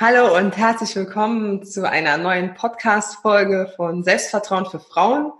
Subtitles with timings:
[0.00, 5.32] Hallo und herzlich willkommen zu einer neuen Podcast-Folge von Selbstvertrauen für Frauen.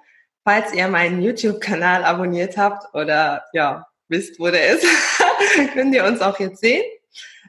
[0.43, 4.85] Falls ihr meinen YouTube-Kanal abonniert habt oder ja, wisst, wo der ist,
[5.75, 6.83] könnt ihr uns auch jetzt sehen.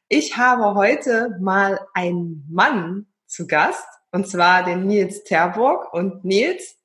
[0.08, 5.92] Ich habe heute mal einen Mann zu Gast, und zwar den Nils Terburg.
[5.92, 6.76] Und Nils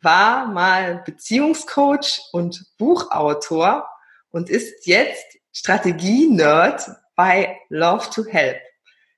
[0.00, 3.90] war mal Beziehungscoach und Buchautor
[4.30, 8.60] und ist jetzt Strategie-Nerd bei Love to Help.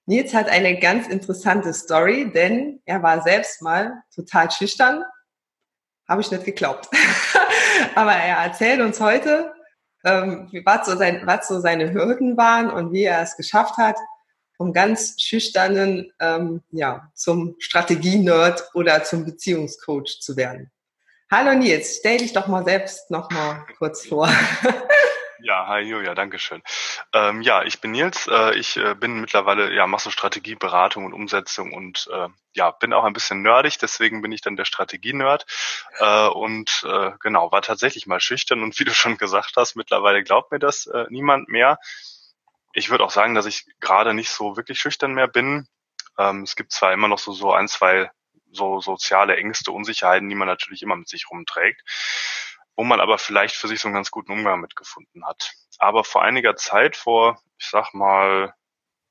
[0.07, 5.03] Nils hat eine ganz interessante Story, denn er war selbst mal total schüchtern.
[6.07, 6.89] Habe ich nicht geglaubt.
[7.95, 9.55] Aber er erzählt uns heute,
[10.05, 13.97] ähm, was, so sein, was so seine Hürden waren und wie er es geschafft hat,
[14.57, 20.71] vom ganz schüchternen ähm, ja, zum Strategie-Nerd oder zum Beziehungscoach zu werden.
[21.31, 24.29] Hallo Nils, stell dich doch mal selbst noch mal kurz vor.
[25.41, 26.63] Ja, hi Julia, danke schön.
[27.13, 28.27] Ähm, ja, ich bin Nils.
[28.29, 32.93] Äh, ich äh, bin mittlerweile, ja, mache so Strategieberatung und Umsetzung und äh, ja, bin
[32.93, 35.45] auch ein bisschen nerdig, deswegen bin ich dann der Strategie-Nerd.
[35.99, 40.23] Äh, und äh, genau, war tatsächlich mal schüchtern und wie du schon gesagt hast, mittlerweile
[40.23, 41.79] glaubt mir das äh, niemand mehr.
[42.73, 45.67] Ich würde auch sagen, dass ich gerade nicht so wirklich schüchtern mehr bin.
[46.19, 48.11] Ähm, es gibt zwar immer noch so, so ein, zwei
[48.53, 51.83] so soziale Ängste, Unsicherheiten, die man natürlich immer mit sich rumträgt
[52.77, 55.53] wo man aber vielleicht für sich so einen ganz guten Umgang mitgefunden hat.
[55.79, 58.55] Aber vor einiger Zeit, vor, ich sag mal,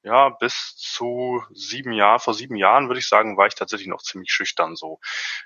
[0.03, 4.01] ja, bis zu sieben Jahren, vor sieben Jahren würde ich sagen, war ich tatsächlich noch
[4.01, 4.99] ziemlich schüchtern so.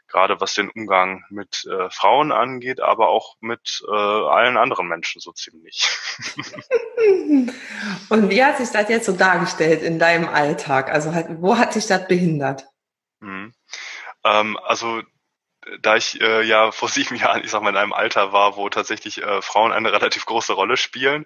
[0.07, 5.21] Gerade was den Umgang mit äh, Frauen angeht, aber auch mit äh, allen anderen Menschen
[5.21, 5.87] so ziemlich.
[8.09, 10.91] Und wie hat sich das jetzt so dargestellt in deinem Alltag?
[10.91, 12.65] Also halt, wo hat sich das behindert?
[13.19, 13.53] Mhm.
[14.23, 15.03] Ähm, also
[15.81, 18.69] da ich äh, ja vor sieben Jahren, ich sag mal, in einem Alter war, wo
[18.69, 21.25] tatsächlich äh, Frauen eine relativ große Rolle spielen,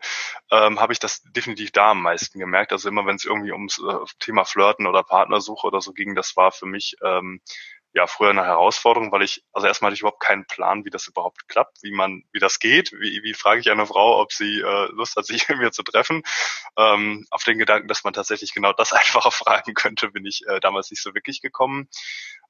[0.52, 2.72] ähm, habe ich das definitiv da am meisten gemerkt.
[2.72, 6.36] Also immer wenn es irgendwie ums äh, Thema Flirten oder Partnersuche oder so ging, das
[6.36, 7.42] war für mich ähm,
[7.94, 11.08] ja früher eine Herausforderung, weil ich, also erstmal hatte ich überhaupt keinen Plan, wie das
[11.08, 12.94] überhaupt klappt, wie man, wie das geht.
[12.94, 15.84] Wie, wie frage ich eine Frau, ob sie äh, Lust hat, sich mit mir zu
[15.84, 16.24] treffen?
[16.78, 20.60] Ähm, auf den Gedanken, dass man tatsächlich genau das einfacher fragen könnte, bin ich äh,
[20.60, 21.90] damals nicht so wirklich gekommen.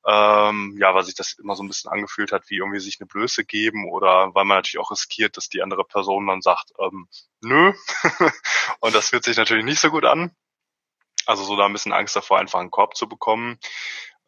[0.05, 3.07] Ähm, ja, weil sich das immer so ein bisschen angefühlt hat, wie irgendwie sich eine
[3.07, 7.07] Blöße geben oder weil man natürlich auch riskiert, dass die andere Person dann sagt, ähm,
[7.41, 7.73] nö.
[8.79, 10.35] und das fühlt sich natürlich nicht so gut an.
[11.27, 13.59] Also so da ein bisschen Angst davor, einfach einen Korb zu bekommen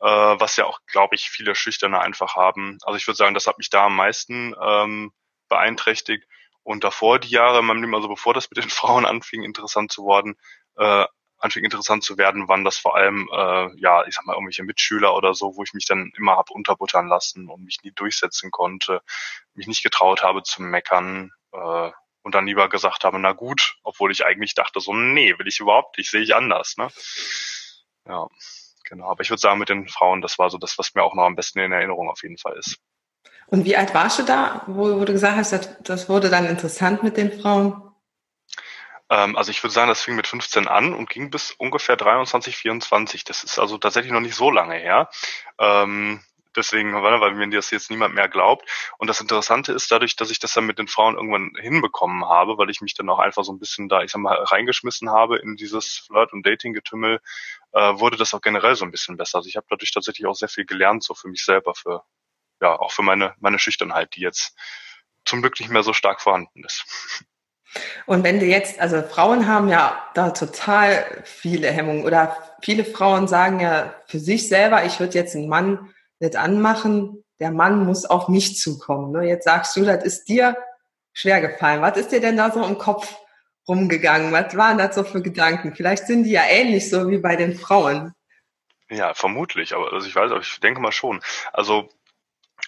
[0.03, 2.77] äh, was ja auch, glaube ich, viele Schüchterne einfach haben.
[2.83, 5.13] Also ich würde sagen, das hat mich da am meisten ähm,
[5.47, 6.27] beeinträchtigt.
[6.61, 9.93] Und davor die Jahre in meinem Leben, also bevor das mit den Frauen anfing, interessant
[9.93, 10.35] zu werden,
[10.75, 11.05] äh,
[11.37, 15.15] anfing interessant zu werden, waren das vor allem, äh, ja, ich sag mal, irgendwelche Mitschüler
[15.15, 19.01] oder so, wo ich mich dann immer hab unterbuttern lassen und mich nie durchsetzen konnte,
[19.53, 21.91] mich nicht getraut habe zu meckern äh,
[22.23, 25.59] und dann lieber gesagt habe, na gut, obwohl ich eigentlich dachte so, nee, will ich
[25.59, 26.89] überhaupt nicht, sehe ich anders, ne?
[28.05, 28.27] Ja.
[28.83, 31.15] Genau, aber ich würde sagen, mit den Frauen, das war so das, was mir auch
[31.15, 32.77] noch am besten in Erinnerung auf jeden Fall ist.
[33.47, 36.45] Und wie alt warst du da, wo, wo du gesagt hast, das, das wurde dann
[36.45, 37.81] interessant mit den Frauen?
[39.09, 42.55] Ähm, also ich würde sagen, das fing mit 15 an und ging bis ungefähr 23,
[42.55, 43.23] 24.
[43.23, 45.09] Das ist also tatsächlich noch nicht so lange her.
[45.59, 46.21] Ähm,
[46.55, 48.69] deswegen, weil mir das jetzt niemand mehr glaubt.
[48.97, 52.57] Und das Interessante ist dadurch, dass ich das dann mit den Frauen irgendwann hinbekommen habe,
[52.57, 55.37] weil ich mich dann auch einfach so ein bisschen da, ich sag mal, reingeschmissen habe
[55.37, 57.19] in dieses Flirt- und Dating-Getümmel,
[57.73, 59.37] äh, wurde das auch generell so ein bisschen besser.
[59.37, 62.03] Also ich habe dadurch tatsächlich auch sehr viel gelernt, so für mich selber, für
[62.61, 64.55] ja, auch für meine, meine Schüchternheit, die jetzt
[65.25, 66.85] zum Glück nicht mehr so stark vorhanden ist.
[68.05, 73.27] Und wenn du jetzt, also Frauen haben ja da total viele Hemmungen oder viele Frauen
[73.27, 78.05] sagen ja für sich selber, ich würde jetzt einen Mann nicht anmachen, der Mann muss
[78.05, 79.11] auf mich zukommen.
[79.11, 79.27] Ne?
[79.27, 80.55] Jetzt sagst du, das ist dir
[81.13, 81.81] schwer gefallen.
[81.81, 83.15] Was ist dir denn da so im Kopf
[83.67, 84.31] rumgegangen?
[84.31, 85.75] Was waren das so für Gedanken?
[85.75, 88.13] Vielleicht sind die ja ähnlich so wie bei den Frauen.
[88.89, 91.21] Ja, vermutlich, aber also ich weiß, aber ich denke mal schon.
[91.51, 91.89] Also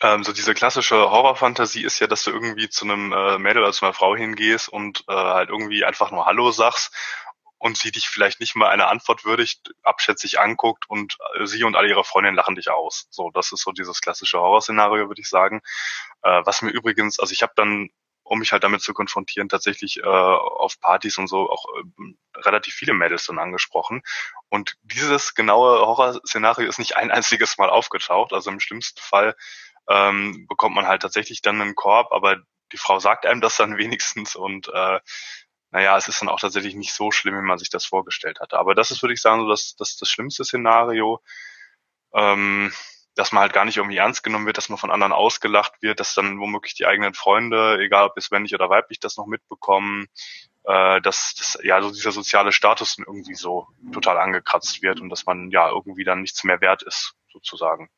[0.02, 3.72] ähm, so diese klassische Horrorfantasie ist ja, dass du irgendwie zu einem äh, Mädel oder
[3.72, 6.94] zu einer Frau hingehst und äh, halt irgendwie einfach nur Hallo sagst
[7.58, 11.76] und sie dich vielleicht nicht mal eine Antwort würdig abschätzig anguckt und äh, sie und
[11.76, 13.08] alle ihre Freundinnen lachen dich aus.
[13.10, 15.62] So, das ist so dieses klassische Horrorszenario, würde ich sagen.
[16.24, 17.90] Äh, was mir übrigens, also ich habe dann
[18.26, 22.74] um mich halt damit zu konfrontieren, tatsächlich äh, auf Partys und so auch äh, relativ
[22.74, 24.02] viele Mädels dann angesprochen.
[24.50, 28.34] Und dieses genaue Horrorszenario ist nicht ein einziges Mal aufgetaucht.
[28.34, 29.36] Also im schlimmsten Fall
[29.88, 32.38] ähm, bekommt man halt tatsächlich dann einen Korb, aber
[32.72, 35.00] die Frau sagt einem das dann wenigstens und äh,
[35.72, 38.58] naja, es ist dann auch tatsächlich nicht so schlimm, wie man sich das vorgestellt hatte.
[38.58, 41.22] Aber das ist, würde ich sagen, so das, das, das schlimmste Szenario,
[42.14, 42.72] ähm,
[43.16, 46.00] dass man halt gar nicht irgendwie ernst genommen wird, dass man von anderen ausgelacht wird,
[46.00, 50.08] dass dann womöglich die eigenen Freunde, egal ob es männlich oder weiblich, das noch mitbekommen,
[50.66, 55.26] äh, dass, dass ja so dieser soziale Status irgendwie so total angekratzt wird und dass
[55.26, 57.90] man ja irgendwie dann nichts mehr wert ist, sozusagen.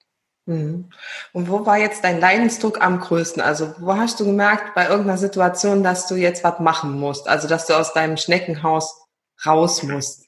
[0.46, 0.90] Mhm.
[1.34, 3.42] Und wo war jetzt dein Leidensdruck am größten?
[3.42, 7.28] Also wo hast du gemerkt bei irgendeiner Situation, dass du jetzt was machen musst?
[7.28, 9.06] Also dass du aus deinem Schneckenhaus
[9.46, 10.28] raus musst?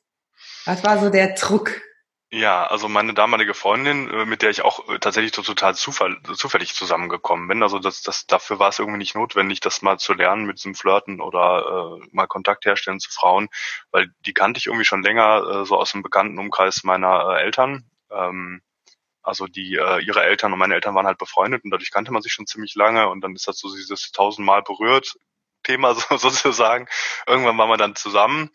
[0.66, 1.72] Was war so der Druck?
[2.32, 6.22] Ja, also meine damalige Freundin, äh, mit der ich auch äh, tatsächlich so total zufall,
[6.36, 7.64] zufällig zusammengekommen bin.
[7.64, 10.76] Also das, das, dafür war es irgendwie nicht notwendig, das mal zu lernen mit diesem
[10.76, 13.50] Flirten oder äh, mal Kontakt herstellen zu Frauen,
[13.90, 17.42] weil die kannte ich irgendwie schon länger äh, so aus dem bekannten Umkreis meiner äh,
[17.42, 17.90] Eltern.
[18.12, 18.62] Ähm,
[19.24, 22.22] also die, äh, ihre Eltern und meine Eltern waren halt befreundet und dadurch kannte man
[22.22, 25.16] sich schon ziemlich lange und dann ist das so dieses tausendmal berührt
[25.64, 26.88] Thema so, sozusagen.
[27.28, 28.50] Irgendwann waren wir dann zusammen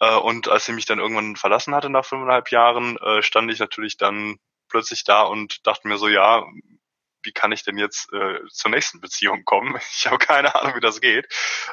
[0.00, 3.58] äh, und als sie mich dann irgendwann verlassen hatte nach fünfeinhalb Jahren, äh, stand ich
[3.58, 6.44] natürlich dann plötzlich da und dachte mir so, ja,
[7.22, 9.76] wie kann ich denn jetzt äh, zur nächsten Beziehung kommen?
[9.96, 11.26] Ich habe keine Ahnung, wie das geht.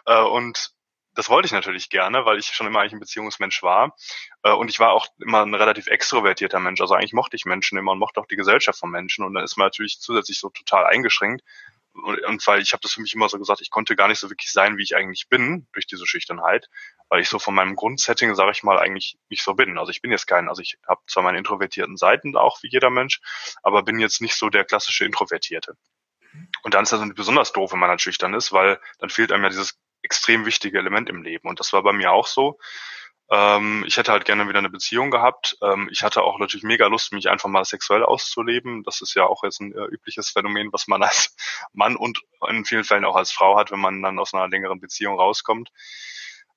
[0.06, 0.72] Äh, und
[1.14, 3.96] das wollte ich natürlich gerne, weil ich schon immer eigentlich ein Beziehungsmensch war.
[4.44, 6.82] Äh, und ich war auch immer ein relativ extrovertierter Mensch.
[6.82, 9.24] Also eigentlich mochte ich Menschen immer und mochte auch die Gesellschaft von Menschen.
[9.24, 11.44] Und dann ist man natürlich zusätzlich so total eingeschränkt.
[12.04, 14.30] Und, weil ich habe das für mich immer so gesagt, ich konnte gar nicht so
[14.30, 16.70] wirklich sein, wie ich eigentlich bin, durch diese Schüchternheit,
[17.10, 19.78] weil ich so von meinem Grundsetting, sage ich mal, eigentlich nicht so bin.
[19.78, 22.90] Also ich bin jetzt kein, also ich habe zwar meine introvertierten Seiten auch wie jeder
[22.90, 23.22] Mensch,
[23.64, 25.78] aber bin jetzt nicht so der klassische Introvertierte.
[26.64, 29.44] Und dann ist das besonders doof, wenn man dann schüchtern ist, weil dann fehlt einem
[29.44, 31.48] ja dieses extrem wichtige Element im Leben.
[31.48, 32.60] Und das war bei mir auch so.
[33.32, 35.58] Ähm, ich hätte halt gerne wieder eine Beziehung gehabt.
[35.62, 38.84] Ähm, ich hatte auch natürlich mega Lust, mich einfach mal sexuell auszuleben.
[38.84, 41.36] Das ist ja auch jetzt ein äh, übliches Phänomen, was man als
[41.74, 44.80] Mann und in vielen Fällen auch als Frau hat, wenn man dann aus einer längeren
[44.80, 45.72] Beziehung rauskommt.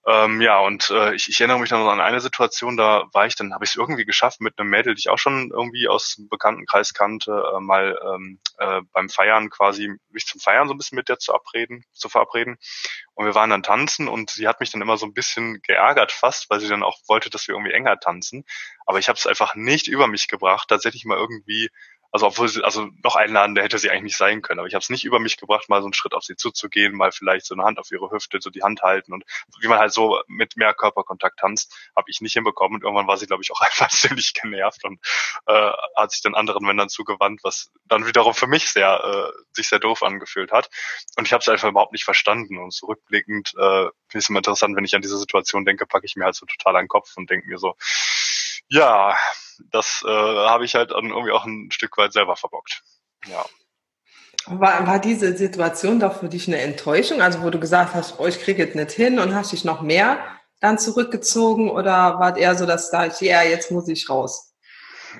[0.06, 3.34] Ähm, ja, und äh, ich, ich erinnere mich dann an eine Situation, da war ich,
[3.34, 6.14] dann habe ich es irgendwie geschafft, mit einem Mädel, die ich auch schon irgendwie aus
[6.14, 10.78] dem Bekanntenkreis kannte, äh, mal ähm, äh, beim Feiern quasi mich zum Feiern so ein
[10.78, 12.56] bisschen mit der zu abreden, zu verabreden.
[13.14, 16.12] Und wir waren dann tanzen und sie hat mich dann immer so ein bisschen geärgert
[16.12, 18.44] fast, weil sie dann auch wollte, dass wir irgendwie enger tanzen.
[18.86, 21.68] Aber ich habe es einfach nicht über mich gebracht, tatsächlich mal irgendwie
[22.10, 24.60] also obwohl sie, also noch einladender hätte sie eigentlich nicht sein können.
[24.60, 26.96] Aber ich habe es nicht über mich gebracht, mal so einen Schritt auf sie zuzugehen,
[26.96, 29.24] mal vielleicht so eine Hand auf ihre Hüfte, so die Hand halten und
[29.60, 32.76] wie man halt so mit mehr Körperkontakt tanzt, habe ich nicht hinbekommen.
[32.76, 35.00] Und irgendwann war sie, glaube ich, auch einfach ziemlich genervt und
[35.46, 39.68] äh, hat sich dann anderen Männern zugewandt, was dann wiederum für mich sehr äh, sich
[39.68, 40.70] sehr doof angefühlt hat.
[41.16, 42.58] Und ich habe es einfach überhaupt nicht verstanden.
[42.58, 46.06] Und zurückblickend äh, finde ich es immer interessant, wenn ich an diese Situation denke, packe
[46.06, 47.74] ich mir halt so total an den Kopf und denke mir so,
[48.68, 49.16] ja,
[49.70, 52.82] das äh, habe ich halt irgendwie auch ein Stück weit selber verbockt.
[53.26, 53.44] Ja.
[54.46, 57.20] War, war diese Situation doch für dich eine Enttäuschung?
[57.20, 59.82] Also wo du gesagt hast, oh, ich kriege jetzt nicht hin und hast dich noch
[59.82, 60.18] mehr
[60.60, 64.47] dann zurückgezogen oder war es eher so, dass da ich, ja, jetzt muss ich raus?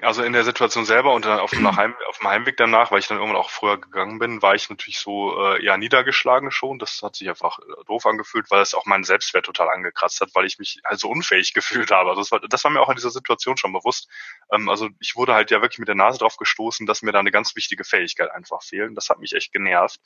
[0.03, 2.99] Also in der Situation selber und dann auf dem, Heim, auf dem Heimweg danach, weil
[2.99, 6.79] ich dann irgendwann auch früher gegangen bin, war ich natürlich so äh, ja niedergeschlagen schon.
[6.79, 10.31] Das hat sich einfach äh, doof angefühlt, weil es auch meinen Selbstwert total angekratzt hat,
[10.35, 12.11] weil ich mich halt so unfähig gefühlt habe.
[12.11, 14.09] Also das war, das war mir auch in dieser Situation schon bewusst.
[14.53, 17.21] Ähm, also ich wurde halt ja wirklich mit der Nase drauf gestoßen, dass mir da
[17.21, 18.89] eine ganz wichtige Fähigkeit einfach fehlt.
[18.89, 20.01] Und das hat mich echt genervt.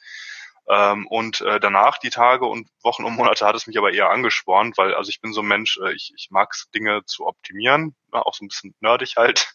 [0.69, 4.11] Ähm, und äh, danach, die Tage und Wochen und Monate, hat es mich aber eher
[4.11, 7.27] angespornt, weil also ich bin so ein Mensch, äh, ich, ich mag es, Dinge zu
[7.27, 9.53] optimieren, ja, auch so ein bisschen nerdig halt.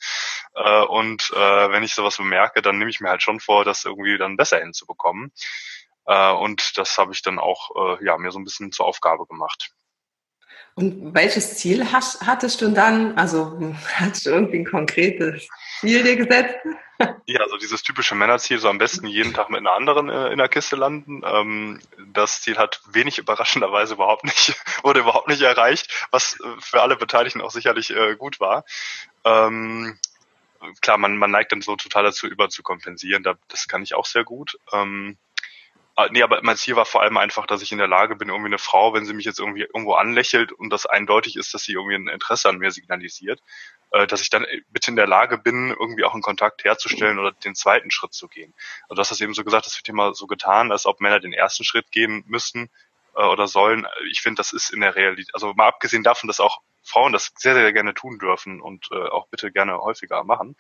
[0.56, 3.86] Äh, und äh, wenn ich sowas bemerke, dann nehme ich mir halt schon vor, das
[3.86, 5.32] irgendwie dann besser hinzubekommen.
[6.06, 9.26] Äh, und das habe ich dann auch äh, ja, mir so ein bisschen zur Aufgabe
[9.26, 9.72] gemacht.
[10.78, 13.18] Und welches Ziel hast, hattest du dann?
[13.18, 13.60] Also
[13.96, 15.48] hattest du irgendwie ein konkretes
[15.80, 16.56] Ziel dir gesetzt?
[17.28, 20.40] Ja, also dieses typische Männerziel, so am besten jeden Tag mit einer anderen äh, in
[20.40, 21.22] der Kiste landen.
[21.24, 21.80] Ähm,
[22.12, 26.96] das Ziel hat wenig überraschenderweise überhaupt nicht, wurde überhaupt nicht erreicht, was äh, für alle
[26.96, 28.66] Beteiligten auch sicherlich äh, gut war.
[29.26, 30.00] Ähm,
[30.82, 33.24] klar, man, man neigt dann so total dazu, über zu kompensieren.
[33.24, 34.58] Da, das kann ich auch sehr gut.
[34.72, 35.18] Ähm,
[35.96, 38.30] ah, nee, aber mein Ziel war vor allem einfach, dass ich in der Lage bin,
[38.30, 41.64] irgendwie eine Frau, wenn sie mich jetzt irgendwie irgendwo anlächelt und das eindeutig ist, dass
[41.64, 43.42] sie irgendwie ein Interesse an mir signalisiert,
[43.92, 47.32] äh, dass ich dann bitte in der Lage bin, irgendwie auch einen Kontakt herzustellen oder
[47.32, 48.54] den zweiten Schritt zu gehen.
[48.84, 51.20] Also du hast das eben so gesagt, das wird immer so getan, als ob Männer
[51.20, 52.70] den ersten Schritt gehen müssen
[53.16, 53.88] äh, oder sollen.
[54.12, 57.32] Ich finde, das ist in der Realität, also mal abgesehen davon, dass auch Frauen das
[57.36, 60.56] sehr, sehr gerne tun dürfen und äh, auch bitte gerne häufiger machen,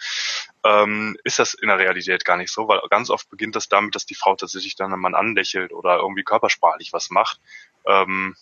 [0.64, 3.96] ähm, ist das in der Realität gar nicht so, weil ganz oft beginnt das damit,
[3.96, 7.40] dass die Frau tatsächlich dann einen Mann anlächelt oder irgendwie körpersprachlich was macht.
[7.86, 8.36] Ähm,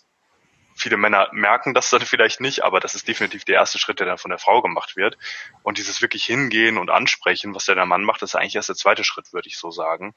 [0.76, 4.06] viele Männer merken das dann vielleicht nicht, aber das ist definitiv der erste Schritt, der
[4.06, 5.16] dann von der Frau gemacht wird.
[5.62, 9.02] Und dieses wirklich hingehen und ansprechen, was der Mann macht, ist eigentlich erst der zweite
[9.02, 10.14] Schritt, würde ich so sagen.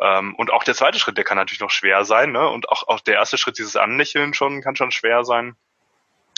[0.00, 2.48] Ähm, und auch der zweite Schritt, der kann natürlich noch schwer sein, ne?
[2.48, 5.56] Und auch, auch der erste Schritt, dieses Anlächeln schon, kann schon schwer sein.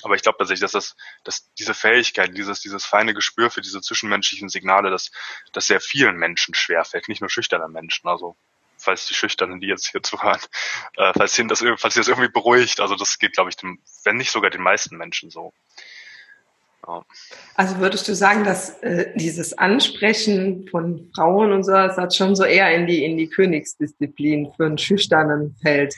[0.04, 3.80] Aber ich glaube tatsächlich, dass das, dass diese Fähigkeit, dieses, dieses feine Gespür für diese
[3.80, 5.10] zwischenmenschlichen Signale, dass
[5.52, 8.08] das sehr vielen Menschen schwerfällt, nicht nur schüchterner Menschen.
[8.08, 8.36] Also
[8.76, 10.40] falls die Schüchternen, die jetzt hier zuhören,
[10.96, 12.80] äh, falls ihnen das, falls sie das irgendwie beruhigt.
[12.80, 15.52] Also das geht, glaube ich, dem, wenn nicht sogar den meisten Menschen so.
[16.86, 17.02] Ja.
[17.54, 22.36] Also würdest du sagen, dass äh, dieses Ansprechen von Frauen und so, das hat schon
[22.36, 25.94] so eher in die in die Königsdisziplin für einen schüchternen fällt?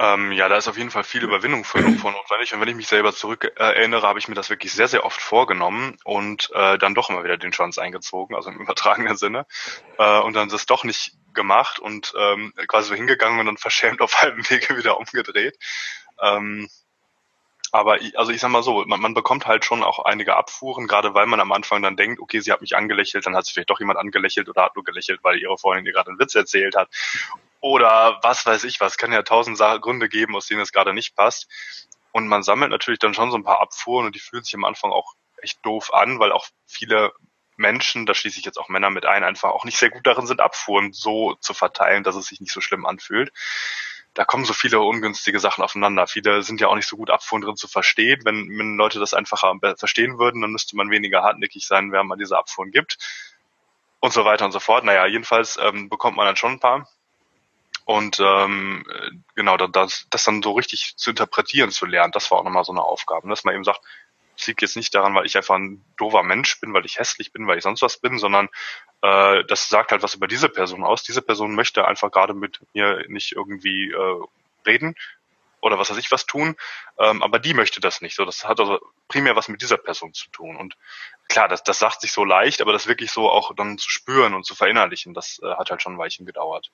[0.00, 2.54] Ähm, ja, da ist auf jeden Fall viel Überwindung für, notwendig.
[2.54, 5.04] Und wenn ich mich selber zurück äh, erinnere, habe ich mir das wirklich sehr, sehr
[5.04, 9.44] oft vorgenommen und äh, dann doch immer wieder den Schwanz eingezogen, also im übertragenen Sinne.
[9.98, 14.00] Äh, und dann das doch nicht gemacht und ähm, quasi so hingegangen und dann verschämt
[14.00, 15.58] auf halbem Wege wieder umgedreht.
[16.22, 16.68] Ähm,
[17.72, 20.86] aber ich, also ich sag mal so, man, man bekommt halt schon auch einige Abfuhren,
[20.86, 23.52] gerade weil man am Anfang dann denkt, okay, sie hat mich angelächelt, dann hat sie
[23.52, 26.34] vielleicht doch jemand angelächelt oder hat nur gelächelt, weil ihre Freundin ihr gerade einen Witz
[26.34, 26.88] erzählt hat.
[27.60, 31.16] Oder was weiß ich was, kann ja tausend Gründe geben, aus denen es gerade nicht
[31.16, 31.48] passt.
[32.12, 34.64] Und man sammelt natürlich dann schon so ein paar Abfuhren und die fühlen sich am
[34.64, 37.12] Anfang auch echt doof an, weil auch viele
[37.56, 40.26] Menschen, da schließe ich jetzt auch Männer mit ein, einfach auch nicht sehr gut darin
[40.26, 43.32] sind, Abfuhren so zu verteilen, dass es sich nicht so schlimm anfühlt
[44.18, 46.08] da kommen so viele ungünstige Sachen aufeinander.
[46.08, 48.20] Viele sind ja auch nicht so gut Abfuhren drin zu verstehen.
[48.24, 52.18] Wenn, wenn Leute das einfacher verstehen würden, dann müsste man weniger hartnäckig sein, wenn man
[52.18, 52.98] diese Abfuhren gibt.
[54.00, 54.82] Und so weiter und so fort.
[54.82, 56.88] Naja, jedenfalls ähm, bekommt man dann schon ein paar.
[57.88, 58.84] Und ähm,
[59.34, 62.72] genau, das, das dann so richtig zu interpretieren zu lernen, das war auch nochmal so
[62.72, 63.26] eine Aufgabe.
[63.30, 63.80] Dass man eben sagt,
[64.36, 67.32] es liegt jetzt nicht daran, weil ich einfach ein doofer Mensch bin, weil ich hässlich
[67.32, 68.50] bin, weil ich sonst was bin, sondern
[69.00, 71.02] äh, das sagt halt was über diese Person aus.
[71.02, 74.22] Diese Person möchte einfach gerade mit mir nicht irgendwie äh,
[74.66, 74.94] reden
[75.62, 76.56] oder was weiß ich was tun,
[76.98, 78.16] ähm, aber die möchte das nicht.
[78.16, 80.56] So, das hat also primär was mit dieser Person zu tun.
[80.56, 80.76] Und
[81.30, 84.34] klar, das, das sagt sich so leicht, aber das wirklich so auch dann zu spüren
[84.34, 86.70] und zu verinnerlichen, das äh, hat halt schon ein Weilchen gedauert.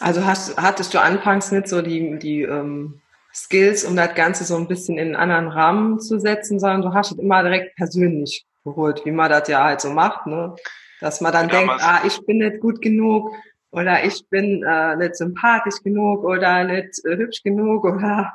[0.00, 3.00] Also hast, hattest du anfangs nicht so die, die ähm,
[3.32, 6.94] Skills, um das Ganze so ein bisschen in einen anderen Rahmen zu setzen, sondern du
[6.94, 10.54] hast es immer direkt persönlich geholt, wie man das ja halt so macht, ne?
[11.00, 13.34] Dass man dann ja, denkt, ah, ich bin nicht gut genug
[13.70, 18.32] oder ich bin äh, nicht sympathisch genug oder nicht äh, hübsch genug oder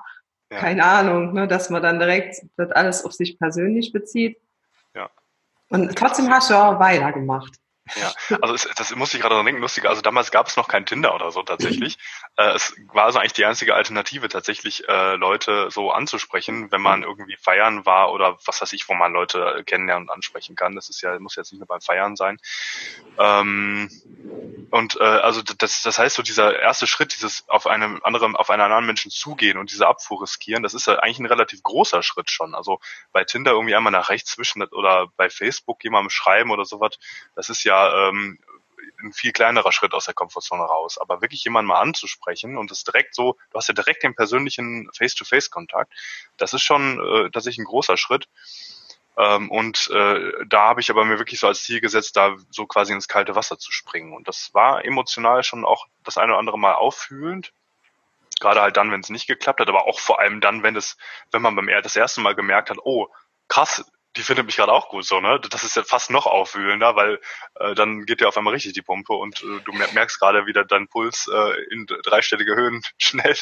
[0.52, 0.58] ja.
[0.58, 1.48] keine Ahnung, ne?
[1.48, 4.38] dass man dann direkt das alles auf sich persönlich bezieht.
[4.94, 5.10] Ja.
[5.70, 7.56] Und trotzdem hast du auch weitergemacht.
[7.96, 10.68] Ja, also es, das muss ich gerade dran denken, lustig, also damals gab es noch
[10.68, 11.98] kein Tinder oder so tatsächlich.
[12.38, 17.04] äh, es war also eigentlich die einzige Alternative, tatsächlich äh, Leute so anzusprechen, wenn man
[17.04, 20.76] irgendwie feiern war oder was weiß ich, wo man Leute kennenlernen und ansprechen kann.
[20.76, 22.38] Das ist ja, muss jetzt nicht nur beim Feiern sein.
[23.18, 23.90] Ähm,
[24.72, 28.50] und äh, also das, das heißt so dieser erste Schritt, dieses auf einem anderen, auf
[28.50, 32.04] einen anderen Menschen zugehen und diese Abfuhr riskieren, das ist ja eigentlich ein relativ großer
[32.04, 32.54] Schritt schon.
[32.54, 32.80] Also
[33.12, 36.98] bei Tinder irgendwie einmal nach rechts zwischen oder bei Facebook jemandem schreiben oder sowas,
[37.36, 38.40] das ist ja ähm,
[39.02, 40.98] ein viel kleinerer Schritt aus der Komfortzone raus.
[40.98, 44.90] Aber wirklich jemanden mal anzusprechen und das direkt so, du hast ja direkt den persönlichen
[44.96, 45.94] Face-to-Face-Kontakt,
[46.38, 48.28] das ist schon äh, tatsächlich ein großer Schritt.
[49.18, 52.66] Ähm, und äh, da habe ich aber mir wirklich so als Ziel gesetzt, da so
[52.66, 54.14] quasi ins kalte Wasser zu springen.
[54.14, 57.52] Und das war emotional schon auch das eine oder andere Mal auffühlend.
[58.40, 60.98] Gerade halt dann, wenn es nicht geklappt hat, aber auch vor allem dann, wenn es,
[61.32, 63.10] wenn man beim das erste Mal gemerkt hat, oh,
[63.50, 63.84] krass,
[64.16, 65.40] die findet mich gerade auch gut so, ne?
[65.50, 67.20] Das ist ja fast noch aufwühlender, weil
[67.56, 70.66] äh, dann geht dir auf einmal richtig die Pumpe und äh, du merkst gerade wieder
[70.66, 73.38] dein Puls äh, in dreistellige Höhen schnell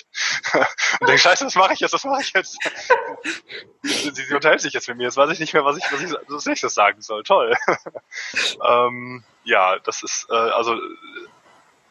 [1.00, 2.58] und denkst, scheiße, was mache ich jetzt, was mache ich jetzt?
[3.82, 6.02] sie, sie unterhält sich jetzt mit mir, jetzt weiß ich nicht mehr, was ich, was
[6.02, 7.24] ich als nächstes sagen soll.
[7.24, 7.56] Toll.
[8.68, 10.78] ähm, ja, das ist, äh, also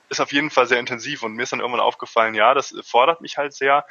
[0.08, 3.20] ist auf jeden Fall sehr intensiv und mir ist dann irgendwann aufgefallen, ja, das fordert
[3.20, 3.84] mich halt sehr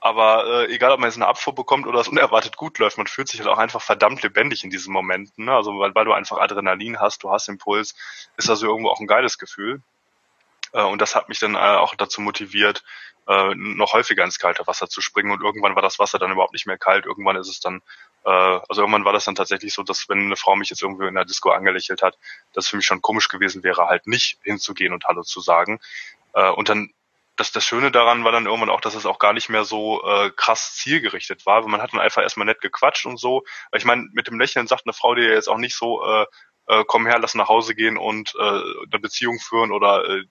[0.00, 3.06] aber äh, egal, ob man jetzt eine Abfuhr bekommt oder es unerwartet gut läuft, man
[3.06, 5.46] fühlt sich halt auch einfach verdammt lebendig in diesen Momenten.
[5.46, 5.54] Ne?
[5.54, 7.94] Also weil, weil du einfach Adrenalin hast, du hast Impuls,
[8.36, 9.82] ist also irgendwo auch ein geiles Gefühl.
[10.72, 12.84] Äh, und das hat mich dann äh, auch dazu motiviert,
[13.26, 15.30] äh, noch häufiger ins kalte Wasser zu springen.
[15.30, 17.04] Und irgendwann war das Wasser dann überhaupt nicht mehr kalt.
[17.04, 17.82] Irgendwann ist es dann,
[18.24, 21.04] äh, also irgendwann war das dann tatsächlich so, dass wenn eine Frau mich jetzt irgendwo
[21.04, 22.16] in der Disco angelächelt hat,
[22.52, 25.80] dass für mich schon komisch gewesen wäre, halt nicht hinzugehen und Hallo zu sagen.
[26.34, 26.90] Äh, und dann
[27.38, 30.02] das, das Schöne daran war dann irgendwann auch, dass es auch gar nicht mehr so
[30.04, 33.44] äh, krass zielgerichtet war, weil man hat dann einfach erstmal nett gequatscht und so.
[33.72, 36.26] Ich meine, mit dem Lächeln sagt eine Frau dir jetzt auch nicht so, äh,
[36.66, 40.24] äh, komm her, lass nach Hause gehen und äh, eine Beziehung führen oder äh,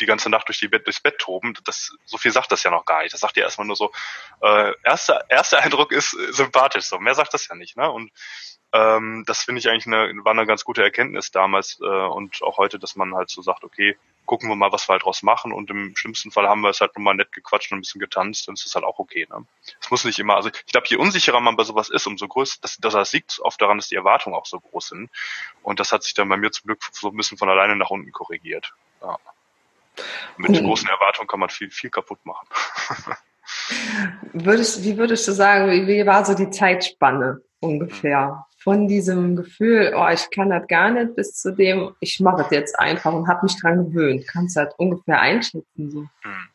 [0.00, 1.54] die ganze Nacht durch die Bett, durchs Bett toben.
[1.64, 3.12] Das, so viel sagt das ja noch gar nicht.
[3.12, 3.92] Das sagt ja erstmal nur so,
[4.40, 7.76] äh, erster, erster Eindruck ist äh, sympathisch, so mehr sagt das ja nicht.
[7.76, 7.90] Ne?
[7.90, 8.10] Und
[8.74, 12.58] Ähm, das finde ich eigentlich eine, war eine ganz gute Erkenntnis damals äh, und auch
[12.58, 15.52] heute, dass man halt so sagt, okay, gucken wir mal, was wir halt draus machen
[15.52, 18.48] und im schlimmsten Fall haben wir es halt nochmal nett gequatscht und ein bisschen getanzt,
[18.48, 19.28] dann ist das halt auch okay.
[19.30, 19.46] Ne?
[19.80, 22.58] Es muss nicht immer, also ich glaube, je unsicherer man bei sowas ist, umso größer,
[22.62, 25.10] das, das liegt oft daran, dass die Erwartungen auch so groß sind
[25.62, 27.90] und das hat sich dann bei mir zum Glück so ein bisschen von alleine nach
[27.90, 28.74] unten korrigiert.
[29.02, 29.18] Ja.
[30.36, 30.66] Mit mhm.
[30.66, 32.48] großen Erwartungen kann man viel, viel kaputt machen.
[34.32, 38.46] würdest, wie würdest du sagen, wie, wie war so die Zeitspanne ungefähr?
[38.62, 42.50] Von diesem Gefühl, oh, ich kann das gar nicht, bis zu dem, ich mache das
[42.50, 44.26] jetzt einfach und habe mich dran gewöhnt.
[44.26, 45.90] Kannst du das ungefähr einschätzen?
[45.90, 46.00] So?
[46.00, 46.48] Mhm.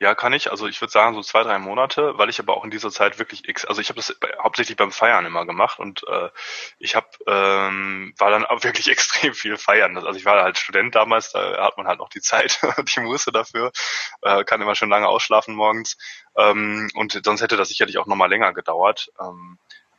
[0.00, 0.50] Ja, kann ich.
[0.50, 3.18] Also ich würde sagen so zwei, drei Monate, weil ich aber auch in dieser Zeit
[3.18, 6.30] wirklich, also ich habe das hauptsächlich beim Feiern immer gemacht und äh,
[6.78, 9.96] ich habe ähm, war dann auch wirklich extrem viel feiern.
[9.96, 12.60] Also ich war halt Student damals, da hat man halt noch die Zeit,
[12.96, 13.72] die Muße dafür,
[14.22, 15.96] äh, kann immer schon lange ausschlafen morgens
[16.36, 19.10] ähm, und sonst hätte das sicherlich auch nochmal länger gedauert.
[19.20, 19.58] Ähm,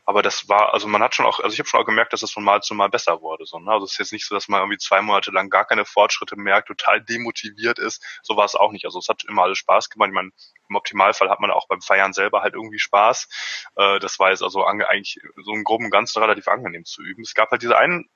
[0.09, 2.23] aber das war, also man hat schon auch, also ich habe schon auch gemerkt, dass
[2.23, 3.45] es von Mal zu Mal besser wurde.
[3.45, 3.71] So, ne?
[3.71, 6.35] Also es ist jetzt nicht so, dass man irgendwie zwei Monate lang gar keine Fortschritte
[6.35, 8.03] merkt, total demotiviert ist.
[8.23, 8.85] So war es auch nicht.
[8.85, 10.09] Also es hat immer alles Spaß gemacht.
[10.09, 10.31] Ich meine,
[10.67, 13.27] im Optimalfall hat man auch beim Feiern selber halt irgendwie Spaß.
[13.75, 17.21] Äh, das war jetzt also eigentlich so im groben Ganzen relativ angenehm zu üben.
[17.21, 18.09] Es gab halt diese einen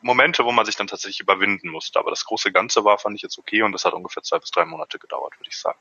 [0.00, 1.98] Momente, wo man sich dann tatsächlich überwinden musste.
[1.98, 4.52] Aber das große Ganze war, fand ich jetzt okay und das hat ungefähr zwei bis
[4.52, 5.78] drei Monate gedauert, würde ich sagen.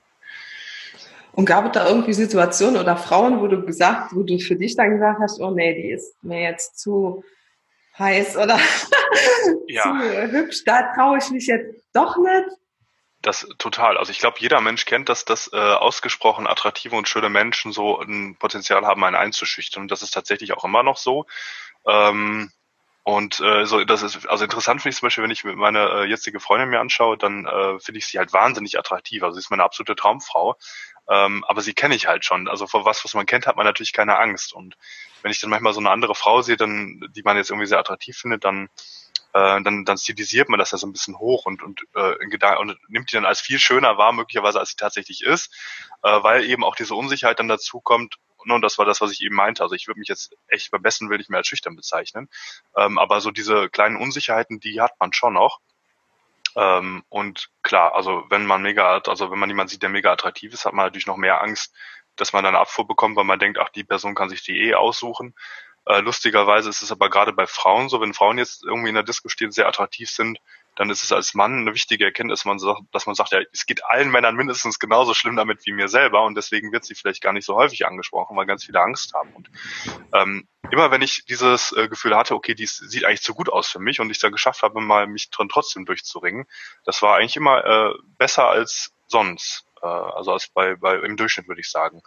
[1.34, 4.76] Und gab es da irgendwie Situationen oder Frauen, wo du gesagt, wo du für dich
[4.76, 7.24] dann gesagt hast, oh nee, die ist mir jetzt zu
[7.98, 8.60] heiß oder
[9.68, 9.84] ja.
[9.84, 12.58] zu hübsch, da traue ich mich jetzt doch nicht?
[13.22, 13.98] Das total.
[13.98, 18.00] Also ich glaube, jeder Mensch kennt das, dass äh, ausgesprochen attraktive und schöne Menschen so
[18.00, 19.84] ein Potenzial haben, einen einzuschüchtern.
[19.84, 21.28] Und das ist tatsächlich auch immer noch so.
[21.88, 22.52] Ähm,
[23.04, 26.06] und äh, so, das ist also interessant finde ich zum Beispiel, wenn ich meine äh,
[26.06, 29.24] jetzige Freundin mir anschaue, dann äh, finde ich sie halt wahnsinnig attraktiv.
[29.24, 30.56] Also sie ist meine absolute Traumfrau.
[31.10, 32.48] Ähm, aber sie kenne ich halt schon.
[32.48, 34.54] Also vor was, was man kennt, hat man natürlich keine Angst.
[34.54, 34.78] Und
[35.24, 37.80] wenn ich dann manchmal so eine andere Frau sehe, dann, die man jetzt irgendwie sehr
[37.80, 38.70] attraktiv findet, dann
[39.34, 42.30] äh, dann, dann stilisiert man das ja so ein bisschen hoch und, und, äh, in
[42.30, 45.54] Gedanken, und nimmt die dann als viel schöner wahr, möglicherweise, als sie tatsächlich ist,
[46.04, 48.18] äh, weil eben auch diese Unsicherheit dann dazu kommt,
[48.50, 49.64] und das war das, was ich eben meinte.
[49.64, 52.30] Also ich würde mich jetzt echt beim besten will ich mehr als schüchtern bezeichnen.
[52.76, 55.60] Ähm, aber so diese kleinen Unsicherheiten, die hat man schon noch.
[56.56, 60.54] Ähm, und klar, also wenn man mega, also wenn man jemanden sieht, der mega attraktiv
[60.54, 61.74] ist, hat man natürlich noch mehr Angst,
[62.16, 64.74] dass man dann Abfuhr bekommt, weil man denkt, ach, die Person kann sich die eh
[64.76, 65.36] aussuchen.
[65.86, 69.04] Äh, lustigerweise ist es aber gerade bei Frauen so, wenn Frauen jetzt irgendwie in der
[69.04, 70.40] Disco stehen, sehr attraktiv sind,
[70.76, 73.40] dann ist es als Mann eine wichtige Erkenntnis, dass man sagt, dass man sagt, ja,
[73.52, 76.96] es geht allen Männern mindestens genauso schlimm damit wie mir selber und deswegen wird sie
[76.96, 79.34] vielleicht gar nicht so häufig angesprochen, weil ganz viele Angst haben.
[79.34, 79.50] Und
[80.14, 83.68] ähm, immer wenn ich dieses äh, Gefühl hatte, okay, die sieht eigentlich zu gut aus
[83.68, 86.46] für mich und ich da geschafft habe, mal mich dran trotzdem durchzuringen,
[86.86, 91.48] das war eigentlich immer äh, besser als sonst, äh, also als bei, bei im Durchschnitt
[91.48, 92.02] würde ich sagen.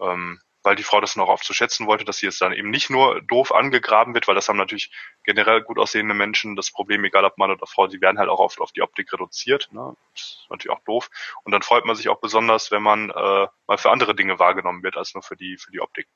[0.00, 2.68] Ähm, weil die Frau das noch oft zu schätzen wollte, dass sie jetzt dann eben
[2.68, 4.90] nicht nur doof angegraben wird, weil das haben natürlich
[5.24, 8.38] generell gut aussehende Menschen das Problem, egal ob Mann oder Frau, die werden halt auch
[8.38, 9.70] oft auf die Optik reduziert.
[9.72, 9.94] Ne?
[10.12, 11.08] Das ist natürlich auch doof.
[11.42, 14.82] Und dann freut man sich auch besonders, wenn man äh, mal für andere Dinge wahrgenommen
[14.82, 16.06] wird, als nur für die, für die Optik.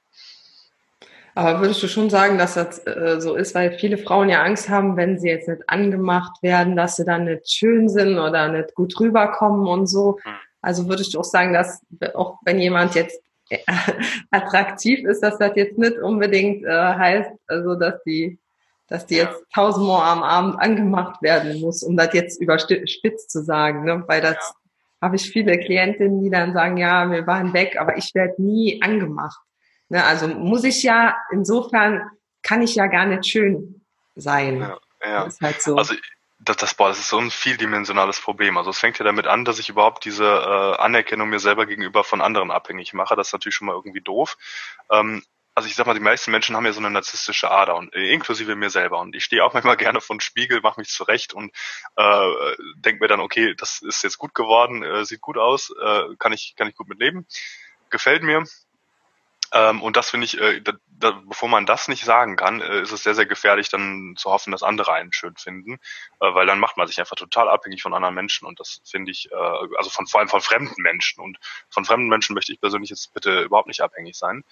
[1.34, 4.68] Aber würdest du schon sagen, dass das äh, so ist, weil viele Frauen ja Angst
[4.68, 8.74] haben, wenn sie jetzt nicht angemacht werden, dass sie dann nicht schön sind oder nicht
[8.74, 10.18] gut rüberkommen und so.
[10.22, 10.34] Hm.
[10.60, 11.80] Also würdest du auch sagen, dass
[12.12, 13.18] auch wenn jemand jetzt
[14.30, 18.38] attraktiv ist, dass das jetzt nicht unbedingt äh, heißt, also dass die,
[18.88, 23.84] dass die jetzt tausendmal am Abend angemacht werden muss, um das jetzt überspitzt zu sagen,
[23.84, 24.04] ne?
[24.06, 24.54] Weil das ja.
[25.02, 28.80] habe ich viele Klientinnen, die dann sagen, ja, wir waren weg, aber ich werde nie
[28.82, 29.40] angemacht.
[29.88, 30.02] Ne?
[30.04, 32.02] Also muss ich ja, insofern
[32.42, 33.82] kann ich ja gar nicht schön
[34.14, 34.60] sein.
[34.60, 35.24] Ja, ja.
[35.24, 35.76] Ist halt so.
[35.76, 35.94] Also
[36.44, 38.56] das, das, boah, das ist so ein vieldimensionales Problem.
[38.56, 42.02] Also es fängt ja damit an, dass ich überhaupt diese äh, Anerkennung mir selber gegenüber
[42.02, 43.14] von anderen abhängig mache.
[43.14, 44.36] Das ist natürlich schon mal irgendwie doof.
[44.90, 45.22] Ähm,
[45.54, 48.12] also ich sag mal, die meisten Menschen haben ja so eine narzisstische Ader und äh,
[48.12, 48.98] inklusive mir selber.
[49.00, 51.52] Und ich stehe auch manchmal gerne vor den Spiegel, mache mich zurecht und
[51.96, 56.16] äh, denke mir dann, okay, das ist jetzt gut geworden, äh, sieht gut aus, äh,
[56.18, 57.26] kann ich kann ich gut mit leben,
[57.90, 58.44] gefällt mir.
[59.52, 62.80] Ähm, und das finde ich, äh, da, da, bevor man das nicht sagen kann, äh,
[62.80, 65.74] ist es sehr, sehr gefährlich, dann zu hoffen, dass andere einen schön finden,
[66.20, 69.10] äh, weil dann macht man sich einfach total abhängig von anderen Menschen und das finde
[69.10, 69.34] ich, äh,
[69.76, 71.38] also von vor allem von fremden Menschen und
[71.68, 74.42] von fremden Menschen möchte ich persönlich jetzt bitte überhaupt nicht abhängig sein.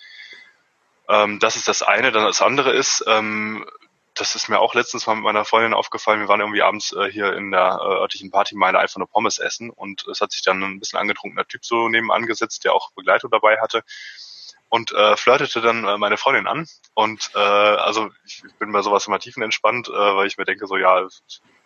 [1.08, 2.12] Ähm, das ist das eine.
[2.12, 3.64] Dann das andere ist, ähm,
[4.14, 6.20] das ist mir auch letztens mal mit meiner Freundin aufgefallen.
[6.20, 9.70] Wir waren irgendwie abends äh, hier in der äh, örtlichen Partymeile einfach nur Pommes essen
[9.70, 13.30] und es hat sich dann ein bisschen angetrunkener Typ so nebenan gesetzt, der auch Begleitung
[13.30, 13.82] dabei hatte
[14.70, 16.66] und äh, flirtete dann äh, meine Freundin an.
[16.94, 20.76] Und äh, also ich, bin bei sowas immer tiefenentspannt, äh, weil ich mir denke, so
[20.76, 21.06] ja,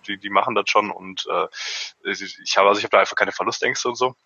[0.09, 1.47] die, die machen das schon und äh,
[2.11, 4.17] ich habe also ich habe da einfach keine Verlustängste und so.